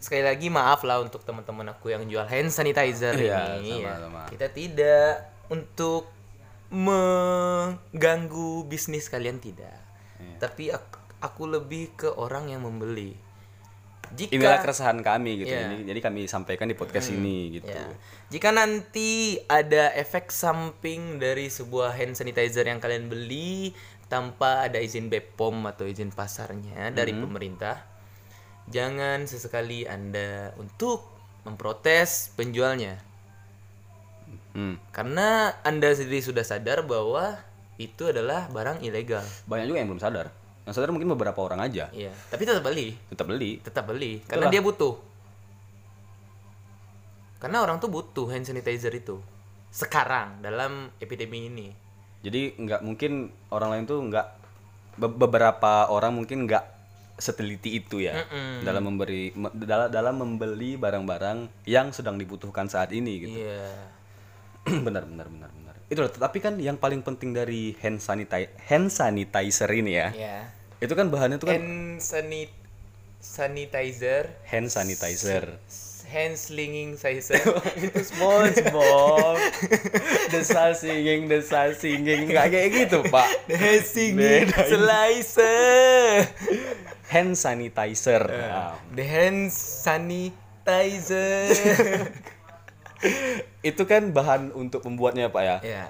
sekali 0.00 0.22
lagi 0.22 0.48
maaf 0.48 0.86
lah 0.86 1.02
untuk 1.02 1.24
teman-teman 1.26 1.72
aku 1.74 1.90
yang 1.90 2.06
jual 2.06 2.24
hand 2.24 2.52
sanitizer 2.52 3.16
Iya, 3.16 3.58
ini. 3.60 3.82
ya. 3.82 3.96
sama-sama. 3.98 4.22
Kita 4.30 4.46
tidak 4.54 5.32
untuk 5.50 6.06
mengganggu 6.70 8.66
bisnis 8.66 9.10
kalian 9.10 9.38
tidak. 9.42 9.74
Iya. 10.18 10.36
Tapi 10.38 10.64
aku, 10.74 10.98
aku 11.22 11.42
lebih 11.46 11.94
ke 11.96 12.08
orang 12.14 12.50
yang 12.50 12.62
membeli. 12.62 13.16
Jika 14.14 14.38
Inilah 14.38 14.62
keresahan 14.62 15.02
kami 15.02 15.42
gitu. 15.42 15.50
Iya. 15.50 15.66
Ini 15.66 15.82
jadi 15.82 15.98
kami 15.98 16.30
sampaikan 16.30 16.70
di 16.70 16.78
podcast 16.78 17.10
ini 17.10 17.58
gitu. 17.58 17.74
Ya. 17.74 17.90
Jika 18.30 18.54
nanti 18.54 19.42
ada 19.50 19.90
efek 19.98 20.30
samping 20.30 21.18
dari 21.18 21.50
sebuah 21.50 21.90
hand 21.90 22.14
sanitizer 22.14 22.62
yang 22.62 22.78
kalian 22.78 23.10
beli 23.10 23.74
tanpa 24.06 24.64
ada 24.64 24.78
izin 24.78 25.06
BPOM 25.06 25.66
atau 25.66 25.84
izin 25.84 26.10
pasarnya 26.10 26.90
dari 26.90 27.10
Mm-hmm. 27.10 27.24
pemerintah, 27.26 27.76
jangan 28.66 29.24
sesekali 29.24 29.82
anda 29.84 30.54
untuk 30.56 31.02
memprotes 31.42 32.30
penjualnya 32.32 32.98
Hmm. 34.50 34.80
karena 34.88 35.52
anda 35.62 35.92
sendiri 35.92 36.18
sudah 36.18 36.40
sadar 36.40 36.80
bahwa 36.82 37.36
itu 37.76 38.08
adalah 38.08 38.48
barang 38.48 38.80
ilegal 38.80 39.20
Banyak 39.44 39.68
juga 39.68 39.78
yang 39.78 39.92
belum 39.92 40.00
sadar. 40.00 40.32
Yang 40.64 40.74
sadar 40.74 40.90
mungkin 40.90 41.12
beberapa 41.12 41.36
orang 41.38 41.60
aja. 41.60 41.92
iya 41.92 42.08
tapi 42.26 42.42
tetap 42.42 42.64
beli 42.64 42.96
Tetap 43.06 43.26
beli. 43.28 43.60
tetap 43.60 43.84
beli 43.84 44.24
karena 44.24 44.48
dia 44.48 44.58
butuh 44.58 44.96
karena 47.36 47.60
orang 47.60 47.76
tuh 47.76 47.92
butuh 47.92 48.26
hand 48.26 48.48
sanitizer 48.48 48.90
itu 48.90 49.20
sekarang 49.68 50.40
dalam 50.40 50.88
epidemi 50.98 51.46
ini 51.46 51.68
Jadi 52.26 52.58
nggak 52.58 52.82
mungkin 52.82 53.30
orang 53.54 53.70
lain 53.78 53.84
tuh 53.86 54.02
nggak 54.02 54.26
be- 54.98 55.14
beberapa 55.14 55.86
orang 55.86 56.10
mungkin 56.18 56.50
nggak 56.50 56.74
seteliti 57.16 57.80
itu 57.80 58.04
ya 58.04 58.28
dalam 58.60 58.92
memberi 58.92 59.32
me- 59.32 59.54
dalam 59.54 59.88
dalam 59.88 60.14
membeli 60.20 60.76
barang-barang 60.76 61.64
yang 61.64 61.88
sedang 61.94 62.18
dibutuhkan 62.18 62.66
saat 62.68 62.90
ini 62.92 63.12
gitu. 63.24 63.38
iya 63.40 63.72
benar 64.86 65.06
benar 65.06 65.30
benar 65.30 65.50
benar. 65.54 65.74
Itu 65.86 66.02
loh, 66.02 66.10
tapi 66.10 66.42
kan 66.42 66.58
yang 66.58 66.74
paling 66.76 67.06
penting 67.06 67.30
dari 67.30 67.78
hand 67.78 68.02
sanitizer 68.02 68.50
hand 68.66 68.90
sanitizer 68.90 69.70
ini 69.70 69.92
ya. 69.94 70.08
iya 70.12 70.38
Itu 70.82 70.98
kan 70.98 71.08
bahannya 71.08 71.38
itu 71.38 71.46
kan 71.46 71.56
hand 71.56 72.02
sanit 72.02 72.50
sanitizer 73.22 74.34
hand 74.50 74.68
sanitizer. 74.68 75.56
Slinging 76.38 76.94
sizer 76.94 77.42
itu 77.82 78.00
SpongeBob. 78.02 79.36
Desal 80.30 80.78
singing, 80.78 81.26
desal 81.26 81.74
singing 81.74 82.30
nggak 82.30 82.46
kayak 82.54 82.68
gitu, 82.72 82.98
Pak. 83.10 83.28
hand 83.60 83.84
singing 83.84 84.46
Beda 84.46 84.62
slicer 84.70 86.30
Hand 87.06 87.38
sanitizer. 87.38 88.22
Nah, 88.26 88.74
the 88.94 89.04
hand 89.06 89.50
sanitizer 89.54 91.54
itu 93.70 93.82
kan 93.86 94.10
bahan 94.10 94.50
untuk 94.54 94.82
pembuatnya, 94.82 95.30
Pak 95.30 95.42
ya. 95.42 95.56
ya 95.62 95.86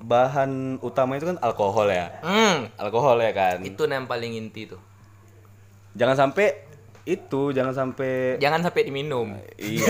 Bahan 0.00 0.80
utama 0.80 1.20
itu 1.20 1.28
kan 1.28 1.36
alkohol 1.42 1.90
ya. 1.90 2.14
hmm 2.22 2.78
Alkohol 2.78 3.18
ya 3.20 3.34
kan. 3.34 3.58
itu 3.66 3.82
yang 3.84 4.06
paling 4.06 4.38
inti 4.38 4.70
tuh 4.70 4.80
Jangan 5.98 6.14
sampai 6.14 6.69
itu, 7.08 7.52
jangan 7.56 7.72
sampai 7.72 8.36
jangan 8.36 8.60
sampai 8.60 8.82
diminum 8.84 9.32
Iya, 9.56 9.88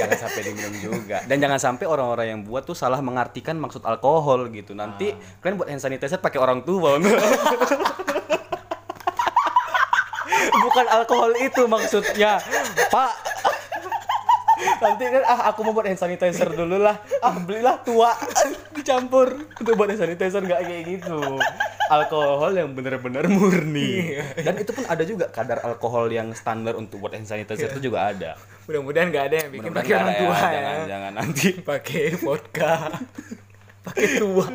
jangan 0.00 0.18
sampai 0.28 0.40
diminum 0.48 0.72
juga. 0.80 1.20
Dan 1.28 1.40
jangan 1.40 1.60
sampai 1.60 1.84
orang-orang 1.84 2.26
yang 2.32 2.40
buat 2.46 2.64
tuh 2.64 2.76
salah 2.76 3.00
mengartikan 3.04 3.60
maksud 3.60 3.84
alkohol 3.84 4.48
gitu. 4.48 4.72
Nanti 4.72 5.12
kalian 5.44 5.56
buat 5.60 5.68
hand 5.68 5.82
sanitizer 5.84 6.18
pakai 6.18 6.40
orang 6.40 6.64
tua. 6.64 6.96
Bukan 10.62 10.86
alkohol 10.88 11.32
itu 11.36 11.68
maksudnya, 11.68 12.40
Pak. 12.88 13.12
Nanti 14.82 15.04
kan 15.06 15.22
ah 15.26 15.50
aku 15.52 15.62
mau 15.66 15.72
buat 15.76 15.86
hand 15.86 16.00
sanitizer 16.00 16.48
dulu 16.54 16.80
lah. 16.80 16.96
Ah 17.20 17.36
belilah 17.36 17.76
tua 17.84 18.16
dicampur 18.72 19.46
untuk 19.60 19.74
buat 19.76 19.90
hand 19.92 20.00
sanitizer 20.00 20.42
nggak 20.42 20.60
kayak 20.64 20.82
gitu. 20.86 21.20
Alkohol 21.92 22.52
yang 22.56 22.72
benar-benar 22.72 23.28
murni. 23.28 24.16
Dan 24.40 24.54
itu 24.56 24.72
pun 24.72 24.84
ada 24.88 25.04
juga 25.04 25.28
kadar 25.28 25.60
alkohol 25.60 26.08
yang 26.08 26.32
standar 26.32 26.72
untuk 26.74 27.04
buat 27.04 27.12
hand 27.12 27.28
sanitizer 27.28 27.68
itu 27.76 27.92
juga 27.92 28.08
ada. 28.08 28.32
mudah-mudahan 28.62 29.10
nggak 29.10 29.24
ada 29.26 29.36
yang 29.42 29.50
bikin 29.50 29.70
pakai 29.74 29.92
orang 29.98 30.06
ada 30.06 30.20
tua 30.22 30.36
ya, 30.38 30.38
ya, 30.38 30.54
Jangan, 30.54 30.78
jangan 30.86 31.12
nanti. 31.18 31.48
pakai 31.74 32.04
vodka 32.14 32.74
pakai 33.82 34.06
tua 34.22 34.46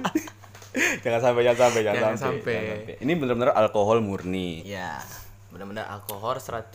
jangan 1.03 1.19
sampai, 1.19 1.41
jangan 1.43 1.59
sampai, 1.59 1.81
jangan, 1.83 1.99
Jangan 1.99 2.15
sampai. 2.15 2.39
sampai. 2.39 2.53
jangan 2.55 2.77
sampai. 2.87 2.95
Ini 3.03 3.11
benar-benar 3.19 3.51
alkohol 3.59 3.97
murni. 3.99 4.63
ya 4.63 5.03
benar-benar 5.51 5.91
alkohol 5.91 6.39
100% 6.39 6.71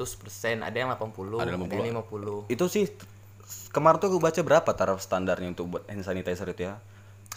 ada 0.60 0.76
yang 0.76 0.92
80 0.92 1.40
Ada 1.40 1.44
ada, 1.44 1.50
yang 1.56 1.64
yang 1.72 2.04
50 2.04 2.52
Itu 2.52 2.64
sih 2.68 2.84
kemarin 3.72 3.96
tuh 3.96 4.08
aku 4.12 4.18
baca 4.20 4.40
berapa 4.44 4.70
taraf 4.76 5.00
standarnya 5.00 5.56
untuk 5.56 5.72
buat 5.72 5.82
hand 5.88 6.04
sanitizer 6.04 6.48
itu 6.52 6.68
ya? 6.68 6.76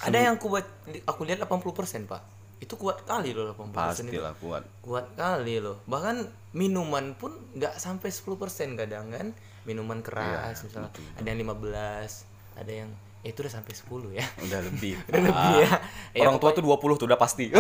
ada 0.04 0.18
yang 0.20 0.36
aku 0.36 0.52
buat 0.52 0.68
aku 1.08 1.24
lihat 1.24 1.40
80% 1.48 2.12
pak 2.12 2.20
itu 2.66 2.74
kuat 2.82 3.06
kali 3.06 3.30
loh 3.38 3.54
80% 3.54 3.62
itu. 3.62 3.78
Pastilah 3.78 4.34
kuat. 4.42 4.64
kuat 4.82 5.06
kali 5.14 5.62
loh. 5.62 5.78
Bahkan 5.86 6.26
minuman 6.58 7.14
pun 7.14 7.38
nggak 7.54 7.78
sampai 7.78 8.10
10% 8.10 8.74
kadang 8.74 9.14
kan? 9.14 9.38
Minuman 9.70 10.02
keras 10.02 10.66
misalnya. 10.66 10.90
ada 11.22 11.28
yang 11.30 11.40
15 11.46 12.58
ada 12.58 12.72
yang 12.72 12.90
eh, 13.22 13.30
itu 13.30 13.42
udah 13.46 13.54
sampai 13.54 13.74
10 13.78 14.18
ya. 14.18 14.26
Udah 14.42 14.60
lebih. 14.66 14.94
Udah 15.10 15.22
lebih 15.22 15.54
ya. 15.62 15.70
Ya, 16.18 16.22
Orang 16.26 16.42
tua 16.42 16.58
tuh 16.58 16.66
20 16.66 16.98
tuh 16.98 17.06
udah 17.06 17.20
pasti. 17.22 17.54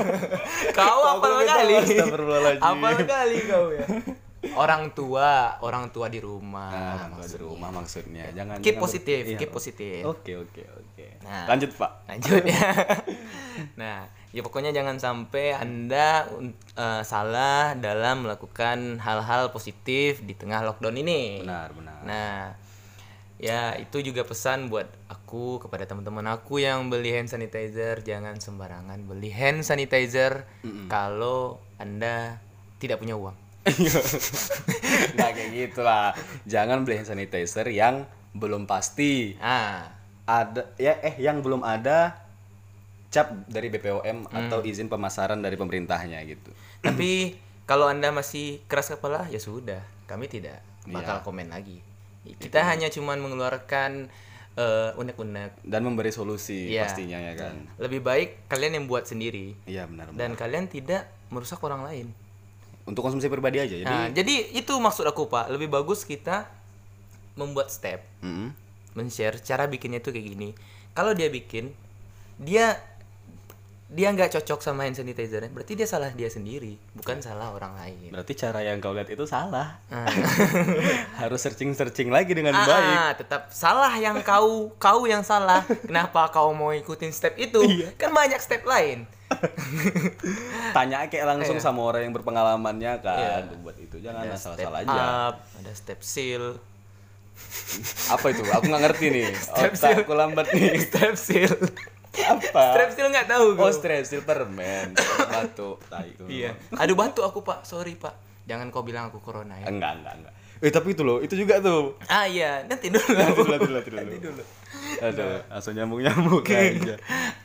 kau 0.76 1.00
minta 1.20 1.44
kali? 1.44 1.74
apal 2.56 2.92
kali 3.04 3.36
kau 3.44 3.68
ya 3.76 3.86
orang 4.56 4.96
tua 4.96 5.60
orang 5.60 5.92
tua 5.92 6.08
di 6.08 6.16
rumah 6.16 6.72
Nah, 6.72 7.06
kalau 7.12 7.26
di 7.28 7.38
rumah 7.38 7.68
maksudnya. 7.68 8.32
Jangan 8.32 8.64
keep 8.64 8.80
jangan 8.80 8.84
positif 8.88 9.20
iya. 9.28 9.36
keep 9.36 9.52
positif 9.52 10.00
Oke, 10.08 10.32
oke, 10.40 10.62
oke. 10.64 11.06
Nah. 11.20 11.44
Lanjut, 11.44 11.70
Pak. 11.76 11.92
lanjut 12.08 12.42
ya 12.48 12.68
nah 13.80 14.08
ya 14.30 14.40
pokoknya 14.40 14.70
jangan 14.70 14.96
sampai 14.96 15.52
anda 15.52 16.24
eh, 16.78 17.02
salah 17.02 17.74
dalam 17.76 18.24
melakukan 18.24 19.02
hal-hal 19.02 19.50
positif 19.50 20.22
di 20.22 20.32
tengah 20.38 20.62
lockdown 20.64 20.96
ini 20.96 21.42
Benar, 21.42 21.68
benar. 21.74 21.98
nah 22.06 22.36
ya 23.40 23.72
itu 23.80 24.04
juga 24.04 24.22
pesan 24.22 24.68
buat 24.68 24.86
aku 25.08 25.64
kepada 25.64 25.88
teman-teman 25.88 26.28
aku 26.28 26.60
yang 26.60 26.92
beli 26.92 27.16
hand 27.16 27.32
sanitizer 27.32 28.04
jangan 28.04 28.36
sembarangan 28.36 29.00
beli 29.08 29.32
hand 29.32 29.64
sanitizer 29.64 30.44
kalau 30.92 31.56
anda 31.80 32.36
tidak 32.78 33.00
punya 33.00 33.16
uang 33.16 33.32
Nggak 35.14 35.30
kayak 35.30 35.50
gitu 35.52 35.80
lah. 35.80 36.12
Jangan 36.44 36.82
beli 36.82 36.98
hand 36.98 37.08
sanitizer 37.08 37.66
yang 37.66 38.04
belum 38.32 38.64
pasti. 38.64 39.36
ah 39.38 39.90
Ada 40.22 40.62
ya 40.76 40.94
eh 41.00 41.18
yang 41.18 41.42
belum 41.42 41.60
ada 41.60 42.14
cap 43.10 43.26
dari 43.44 43.66
BPOM 43.68 44.30
atau 44.30 44.62
izin 44.62 44.86
pemasaran 44.86 45.34
dari 45.36 45.58
pemerintahnya 45.58 46.22
gitu. 46.22 46.54
tapi 46.78 47.34
kalau 47.66 47.90
anda 47.90 48.08
masih 48.08 48.62
keras 48.64 48.86
kepala 48.88 49.26
ya 49.26 49.36
sudah 49.36 49.82
kami 50.06 50.30
tidak 50.30 50.62
Iya. 50.80 50.94
bakal 50.94 51.26
komen 51.26 51.50
lagi 51.50 51.82
kita 52.38 52.62
hanya 52.62 52.86
cuman 52.86 53.18
mengeluarkan 53.18 54.06
eh, 54.52 54.90
unek-unek 54.94 55.58
Dan 55.60 55.82
memberi 55.82 56.08
solusi 56.08 56.70
Iya. 56.70 56.86
pastinya 56.86 57.18
ya 57.18 57.34
kan. 57.34 57.66
lebih 57.76 57.98
baik 57.98 58.46
kalian 58.46 58.78
yang 58.78 58.86
buat 58.86 59.02
sendiri 59.04 59.58
Iya 59.66 59.90
benar. 59.90 60.08
benar. 60.08 60.18
dan 60.20 60.30
kalian 60.32 60.66
tidak 60.66 61.10
merusak 61.28 61.58
orang 61.60 61.82
lain 61.82 62.06
Untuk 62.88 63.04
konsumsi 63.04 63.28
pribadi 63.28 63.60
aja. 63.60 63.76
Jadi 63.76 63.86
nah 63.86 64.08
jadi 64.10 64.56
itu 64.56 64.72
maksud 64.76 65.04
aku 65.06 65.28
pak 65.28 65.52
lebih 65.52 65.70
bagus 65.70 66.02
kita 66.04 66.48
membuat 67.38 67.70
step 67.70 68.02
Mm-mm. 68.20 68.52
men-share 68.98 69.38
cara 69.40 69.70
bikinnya 69.70 70.02
itu 70.02 70.10
kayak 70.10 70.26
gini 70.34 70.48
kalau 70.92 71.14
dia 71.14 71.30
bikin 71.30 71.70
dia 72.36 72.76
dia 73.90 74.06
nggak 74.06 74.30
cocok 74.30 74.62
sama 74.62 74.86
hand 74.86 74.94
sanitizer 74.94 75.42
berarti 75.50 75.74
dia 75.74 75.82
salah 75.82 76.14
dia 76.14 76.30
sendiri 76.30 76.78
bukan 76.94 77.18
salah 77.18 77.50
orang 77.50 77.74
lain 77.74 78.14
berarti 78.14 78.38
cara 78.38 78.62
yang 78.62 78.78
kau 78.78 78.94
lihat 78.94 79.10
itu 79.10 79.26
salah. 79.26 79.82
Ah. 79.90 80.06
Harus 81.20 81.42
searching-searching 81.42 82.06
lagi 82.06 82.30
dengan 82.30 82.54
baik. 82.54 82.70
Ah, 82.70 83.10
tetap 83.18 83.50
salah 83.50 83.90
yang 83.98 84.22
kau 84.22 84.70
kau 84.78 85.10
yang 85.10 85.26
salah. 85.26 85.66
Kenapa 85.90 86.30
kau 86.30 86.54
mau 86.54 86.70
ikutin 86.70 87.10
step 87.10 87.34
itu? 87.34 87.58
Iya. 87.66 87.90
Kan 87.98 88.14
banyak 88.14 88.38
step 88.38 88.62
lain. 88.62 89.10
Tanya 90.76 91.10
kayak 91.10 91.26
langsung 91.26 91.58
sama 91.58 91.82
orang 91.82 92.06
yang 92.06 92.14
berpengalamannya 92.14 92.92
kan 93.02 93.18
Iya. 93.50 93.58
buat 93.58 93.74
itu. 93.74 93.98
Jangan 93.98 94.22
Ada 94.22 94.38
asal-asal 94.38 94.70
step 94.70 94.80
aja. 94.86 95.02
up, 95.28 95.34
ada 95.58 95.72
step 95.74 96.00
seal, 96.00 96.44
Apa 98.06 98.26
itu? 98.30 98.42
Aku 98.46 98.70
nggak 98.70 98.82
ngerti 98.86 99.06
nih. 99.10 99.26
Step 99.34 99.72
seal. 99.74 99.98
Otakku 99.98 100.14
lambat 100.14 100.46
nih. 100.54 100.78
step 100.78 101.14
seal. 101.18 101.54
Apa? 102.10 102.90
Seal 102.90 103.08
nggak 103.08 103.28
tahu 103.28 103.54
Oh, 103.54 103.66
gue. 103.66 103.70
strepsil 103.70 104.22
permen. 104.22 104.94
Batuk. 105.30 105.78
Tai 105.86 106.04
itu. 106.04 106.24
Iya. 106.26 106.58
Aduh 106.74 106.94
batuk 106.94 107.22
aku 107.22 107.40
pak, 107.40 107.62
sorry 107.62 107.94
pak. 107.94 108.14
Jangan 108.44 108.68
kau 108.68 108.82
bilang 108.82 109.08
aku 109.08 109.22
corona 109.22 109.54
ya. 109.56 109.70
Enggak, 109.70 110.02
enggak, 110.02 110.14
enggak. 110.18 110.34
Eh, 110.60 110.68
tapi 110.68 110.92
itu 110.92 111.00
loh, 111.00 111.24
itu 111.24 111.32
juga 111.32 111.56
tuh. 111.56 111.96
Ah 112.04 112.28
iya, 112.28 112.60
nanti 112.68 112.92
dulu. 112.92 113.00
Nanti 113.16 113.32
dulu, 113.32 113.48
nanti 113.48 113.88
dulu, 113.88 113.96
nanti 113.96 114.18
dulu. 114.20 114.42
Aduh, 115.00 115.40
langsung 115.48 115.72
nyambung-nyambung 115.72 116.44
aja. 116.44 116.96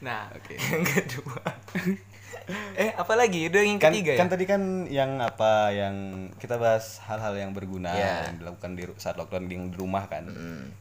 Nah, 0.04 0.28
Oke. 0.36 0.60
yang 0.74 0.84
kedua. 0.84 1.40
eh, 2.78 2.94
apa 2.94 3.14
lagi? 3.14 3.50
Udah 3.50 3.62
yang 3.62 3.82
Kan, 3.82 3.90
ketiga 3.92 4.14
kan 4.16 4.28
ya? 4.28 4.32
tadi 4.38 4.46
kan 4.46 4.62
yang 4.86 5.18
apa 5.18 5.74
yang 5.74 5.96
kita 6.38 6.56
bahas 6.56 7.02
hal-hal 7.04 7.34
yang 7.34 7.52
berguna 7.52 7.90
Iya. 7.90 8.30
yang 8.30 8.38
dilakukan 8.38 8.72
di 8.74 8.84
saat 8.96 9.18
lockdown 9.18 9.46
di, 9.46 9.58
di 9.58 9.78
rumah 9.78 10.06
kan. 10.06 10.30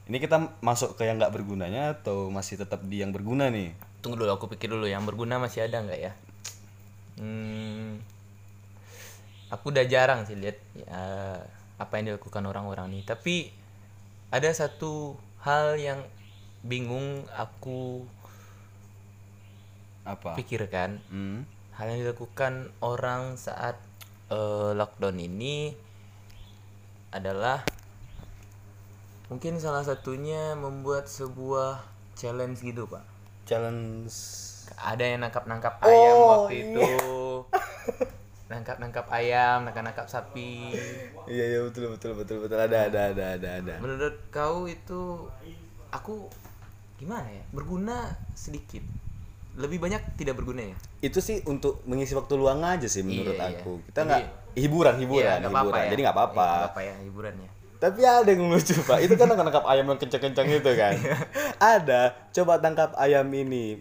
Ini 0.04 0.16
kita 0.18 0.60
masuk 0.60 0.94
ke 0.94 1.08
yang 1.08 1.16
nggak 1.16 1.32
bergunanya 1.32 1.96
atau 1.96 2.28
masih 2.28 2.60
tetap 2.60 2.84
di 2.84 3.00
yang 3.00 3.10
berguna 3.10 3.48
nih? 3.48 3.72
Tunggu 4.04 4.20
dulu, 4.20 4.30
aku 4.30 4.52
pikir 4.52 4.68
dulu 4.68 4.84
yang 4.84 5.08
berguna 5.08 5.40
masih 5.40 5.64
ada 5.64 5.80
nggak 5.80 6.00
ya? 6.00 6.12
Hmm, 7.14 8.02
aku 9.48 9.70
udah 9.70 9.86
jarang 9.86 10.26
sih 10.26 10.34
lihat 10.34 10.58
ya, 10.74 11.00
apa 11.78 11.92
yang 11.96 12.12
dilakukan 12.12 12.44
orang-orang 12.44 12.90
nih. 12.90 13.02
Tapi 13.06 13.54
ada 14.28 14.50
satu 14.50 15.14
hal 15.40 15.78
yang 15.78 16.02
bingung 16.60 17.24
aku 17.32 18.02
Apa? 20.04 20.36
pikirkan. 20.36 21.00
Hmm. 21.08 21.48
Hal 21.74 21.90
yang 21.90 22.06
dilakukan 22.06 22.70
orang 22.78 23.34
saat 23.34 23.74
eh, 24.30 24.70
lockdown 24.78 25.18
ini 25.18 25.74
adalah 27.10 27.66
mungkin 29.26 29.58
salah 29.58 29.82
satunya 29.82 30.54
membuat 30.54 31.10
sebuah 31.10 31.82
challenge 32.14 32.62
gitu 32.62 32.86
pak. 32.86 33.02
Challenge. 33.50 34.10
Ada 34.78 35.02
yang 35.02 35.20
nangkap 35.26 35.44
nangkap 35.50 35.74
ayam 35.82 36.14
Oh, 36.14 36.26
waktu 36.46 36.54
itu. 36.62 36.82
Nangkap 38.54 38.76
nangkap 38.78 39.10
ayam 39.10 39.66
nangkap 39.66 39.82
nangkap 39.82 40.06
sapi. 40.06 40.70
Iya 41.26 41.44
iya 41.48 41.58
betul 41.64 41.90
betul 41.96 42.12
betul 42.14 42.36
betul. 42.44 42.58
Ada 42.60 42.86
ada 42.86 43.00
ada 43.10 43.24
ada 43.34 43.48
ada. 43.58 43.74
Menurut 43.82 44.14
kau 44.30 44.70
itu 44.70 45.26
aku 45.90 46.30
gimana 47.02 47.26
ya? 47.34 47.42
Berguna 47.50 48.14
sedikit 48.38 48.84
lebih 49.54 49.78
banyak 49.78 50.02
tidak 50.14 50.34
berguna 50.34 50.62
ya? 50.64 50.76
Itu 51.00 51.18
sih 51.18 51.42
untuk 51.44 51.82
mengisi 51.84 52.12
waktu 52.12 52.34
luang 52.34 52.60
aja 52.60 52.86
sih 52.86 53.00
menurut 53.00 53.34
Iya, 53.34 53.46
iya. 53.46 53.58
aku. 53.58 53.72
Kita 53.86 54.00
nggak 54.02 54.22
hiburan 54.54 54.94
hiburan 54.98 55.22
Iya, 55.24 55.34
hiburan 55.38 55.50
apa-apa 55.50 55.76
ya. 55.76 55.88
jadi 55.88 56.00
nggak 56.02 56.16
apa-apa. 56.16 56.46
Iya, 56.48 56.66
apa 56.66 56.80
ya 56.80 56.94
hiburannya 57.02 57.48
tapi 57.74 58.00
ada 58.00 58.24
yang 58.24 58.48
lucu 58.48 58.72
pak. 58.80 58.96
Itu 58.98 59.12
kan 59.12 59.28
nangkap 59.28 59.60
ayam 59.68 59.84
yang 59.84 60.00
kencang-kencang 60.00 60.46
itu 60.48 60.72
kan. 60.72 60.96
Ada 61.76 62.16
coba 62.32 62.56
tangkap 62.56 62.96
ayam 62.96 63.28
ini. 63.28 63.76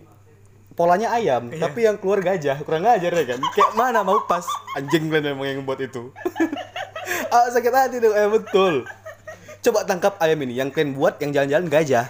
Polanya 0.76 1.16
ayam 1.16 1.48
Iya. 1.48 1.64
tapi 1.64 1.88
yang 1.88 1.96
keluar 1.96 2.20
gajah. 2.20 2.60
Kurang 2.68 2.84
ajar 2.84 3.16
ya 3.16 3.24
kan? 3.24 3.40
Kayak 3.56 3.72
mana 3.72 4.04
mau 4.04 4.20
pas? 4.28 4.44
Anjing 4.76 5.08
kan 5.08 5.24
memang 5.24 5.48
yang 5.48 5.64
buat 5.64 5.80
itu. 5.80 6.12
Ah, 7.32 7.48
sakit 7.48 7.72
hati 7.72 7.98
dong. 7.98 8.12
Eh 8.12 8.28
betul. 8.28 8.84
Coba 9.62 9.88
tangkap 9.88 10.20
ayam 10.20 10.38
ini. 10.44 10.54
Yang 10.54 10.76
kalian 10.76 10.94
buat 10.94 11.18
yang 11.18 11.32
jalan-jalan 11.32 11.66
gajah. 11.66 12.06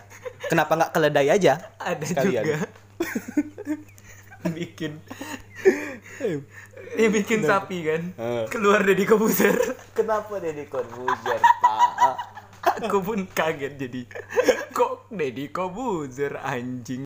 Kenapa 0.50 0.74
nggak 0.74 0.92
keledai 0.92 1.28
aja? 1.30 1.54
Ada 1.78 2.04
Sekalian. 2.04 2.44
juga 2.44 2.58
bikin. 4.58 5.00
Yang 7.00 7.12
bikin 7.24 7.40
sapi 7.42 7.78
kan. 7.88 8.02
Eh. 8.18 8.46
keluar 8.52 8.86
dari 8.86 9.08
kobuser 9.08 9.56
kenapa 9.98 10.38
Deddy 10.42 10.66
Corbuzier 10.70 11.42
pak? 11.42 12.16
Aku 12.84 13.00
pun 13.02 13.30
kaget 13.30 13.78
jadi 13.78 14.02
kok 14.74 15.08
Deddy 15.14 15.50
Kobuzer 15.54 16.38
anjing 16.42 17.06